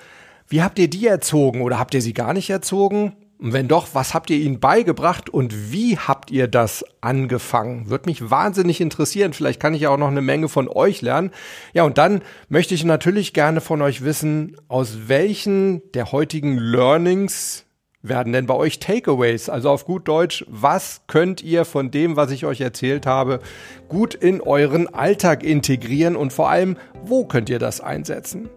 Wie 0.49 0.63
habt 0.63 0.79
ihr 0.79 0.89
die 0.89 1.07
erzogen 1.07 1.63
oder 1.63 1.79
habt 1.79 1.95
ihr 1.95 2.03
sie 2.03 2.15
gar 2.15 2.33
nicht 2.33 2.51
erzogen? 2.51 3.15
Und 3.39 3.53
wenn 3.53 3.67
doch, 3.67 3.89
was 3.93 4.15
habt 4.15 4.31
ihr 4.31 4.39
ihnen 4.39 4.61
beigebracht 4.61 5.29
und 5.29 5.73
wie 5.73 5.99
habt 5.99 6.31
ihr 6.31 6.47
das 6.47 6.85
angefangen? 7.01 7.91
Würde 7.91 8.09
mich 8.09 8.31
wahnsinnig 8.31 8.81
interessieren. 8.81 9.33
Vielleicht 9.33 9.61
kann 9.61 9.75
ich 9.75 9.83
ja 9.83 9.91
auch 9.91 9.97
noch 9.97 10.09
eine 10.09 10.21
Menge 10.21 10.49
von 10.49 10.69
euch 10.69 11.03
lernen. 11.03 11.33
Ja, 11.73 11.83
und 11.83 11.99
dann 11.99 12.23
möchte 12.49 12.75
ich 12.75 12.85
natürlich 12.85 13.33
gerne 13.33 13.61
von 13.61 13.83
euch 13.83 14.05
wissen, 14.05 14.57
aus 14.69 15.09
welchen 15.09 15.83
der 15.93 16.13
heutigen 16.13 16.57
Learnings 16.57 17.65
werden 18.03 18.33
denn 18.33 18.47
bei 18.47 18.55
euch 18.55 18.79
Takeaways? 18.79 19.49
Also 19.49 19.71
auf 19.71 19.85
gut 19.85 20.09
Deutsch, 20.09 20.45
was 20.49 21.03
könnt 21.07 21.43
ihr 21.43 21.65
von 21.65 21.91
dem, 21.91 22.17
was 22.17 22.31
ich 22.31 22.45
euch 22.45 22.61
erzählt 22.61 23.07
habe, 23.07 23.41
gut 23.89 24.15
in 24.15 24.41
euren 24.41 24.93
Alltag 24.93 25.43
integrieren 25.43 26.17
und 26.17 26.33
vor 26.33 26.51
allem, 26.51 26.77
wo 27.05 27.25
könnt 27.25 27.49
ihr 27.49 27.59
das 27.59 27.81
einsetzen? 27.81 28.49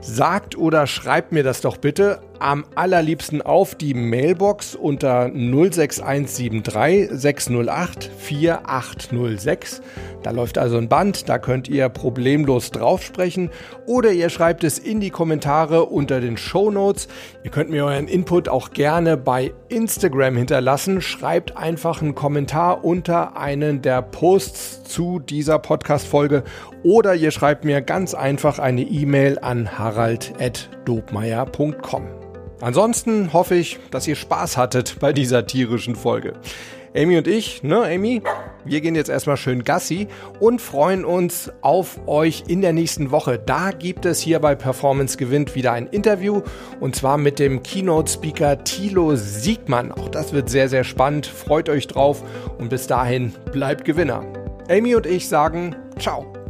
Sagt 0.00 0.56
oder 0.56 0.86
schreibt 0.86 1.32
mir 1.32 1.42
das 1.42 1.60
doch 1.60 1.76
bitte 1.76 2.20
am 2.38 2.64
allerliebsten 2.74 3.42
auf 3.42 3.74
die 3.74 3.94
Mailbox 3.94 4.74
unter 4.74 5.30
06173 5.32 7.08
608 7.10 8.10
4806. 8.18 9.82
Da 10.22 10.30
läuft 10.30 10.56
also 10.58 10.78
ein 10.78 10.88
Band, 10.88 11.28
da 11.28 11.38
könnt 11.38 11.68
ihr 11.68 11.88
problemlos 11.88 12.70
drauf 12.70 13.02
sprechen 13.02 13.50
oder 13.86 14.12
ihr 14.12 14.30
schreibt 14.30 14.64
es 14.64 14.78
in 14.78 15.00
die 15.00 15.10
Kommentare 15.10 15.84
unter 15.84 16.20
den 16.20 16.36
Show 16.36 16.70
Notes. 16.70 17.08
Ihr 17.42 17.50
könnt 17.50 17.70
mir 17.70 17.84
euren 17.84 18.08
Input 18.08 18.48
auch 18.48 18.70
gerne 18.70 19.16
bei 19.16 19.52
Instagram 19.74 20.36
hinterlassen. 20.36 21.00
Schreibt 21.00 21.56
einfach 21.56 22.02
einen 22.02 22.14
Kommentar 22.14 22.84
unter 22.84 23.36
einen 23.36 23.82
der 23.82 24.02
Posts 24.02 24.84
zu 24.84 25.18
dieser 25.18 25.58
Podcast-Folge 25.58 26.44
oder 26.82 27.14
ihr 27.14 27.30
schreibt 27.30 27.64
mir 27.64 27.80
ganz 27.80 28.12
einfach 28.14 28.58
eine 28.58 28.82
E-Mail 28.82 29.38
an 29.40 29.78
harald.dobmeier.com. 29.78 32.06
Ansonsten 32.60 33.32
hoffe 33.32 33.56
ich, 33.56 33.78
dass 33.90 34.06
ihr 34.06 34.16
Spaß 34.16 34.56
hattet 34.56 34.96
bei 35.00 35.12
dieser 35.12 35.46
tierischen 35.46 35.96
Folge. 35.96 36.34
Amy 36.96 37.18
und 37.18 37.26
ich, 37.26 37.62
ne, 37.62 37.84
Amy? 37.84 38.22
Wir 38.64 38.80
gehen 38.80 38.94
jetzt 38.94 39.10
erstmal 39.10 39.36
schön 39.36 39.64
Gassi 39.64 40.08
und 40.40 40.60
freuen 40.60 41.04
uns 41.04 41.52
auf 41.60 42.00
euch 42.06 42.44
in 42.48 42.60
der 42.60 42.72
nächsten 42.72 43.10
Woche. 43.10 43.38
Da 43.38 43.70
gibt 43.70 44.06
es 44.06 44.20
hier 44.20 44.40
bei 44.40 44.54
Performance 44.54 45.16
Gewinnt 45.16 45.54
wieder 45.54 45.72
ein 45.72 45.86
Interview 45.86 46.42
und 46.80 46.96
zwar 46.96 47.18
mit 47.18 47.38
dem 47.38 47.62
Keynote-Speaker 47.62 48.64
Thilo 48.64 49.16
Siegmann. 49.16 49.92
Auch 49.92 50.08
das 50.08 50.32
wird 50.32 50.48
sehr, 50.48 50.68
sehr 50.68 50.84
spannend. 50.84 51.26
Freut 51.26 51.68
euch 51.68 51.86
drauf 51.86 52.22
und 52.58 52.70
bis 52.70 52.86
dahin 52.86 53.34
bleibt 53.52 53.84
Gewinner. 53.84 54.24
Amy 54.68 54.94
und 54.94 55.06
ich 55.06 55.28
sagen 55.28 55.76
Ciao. 55.98 56.43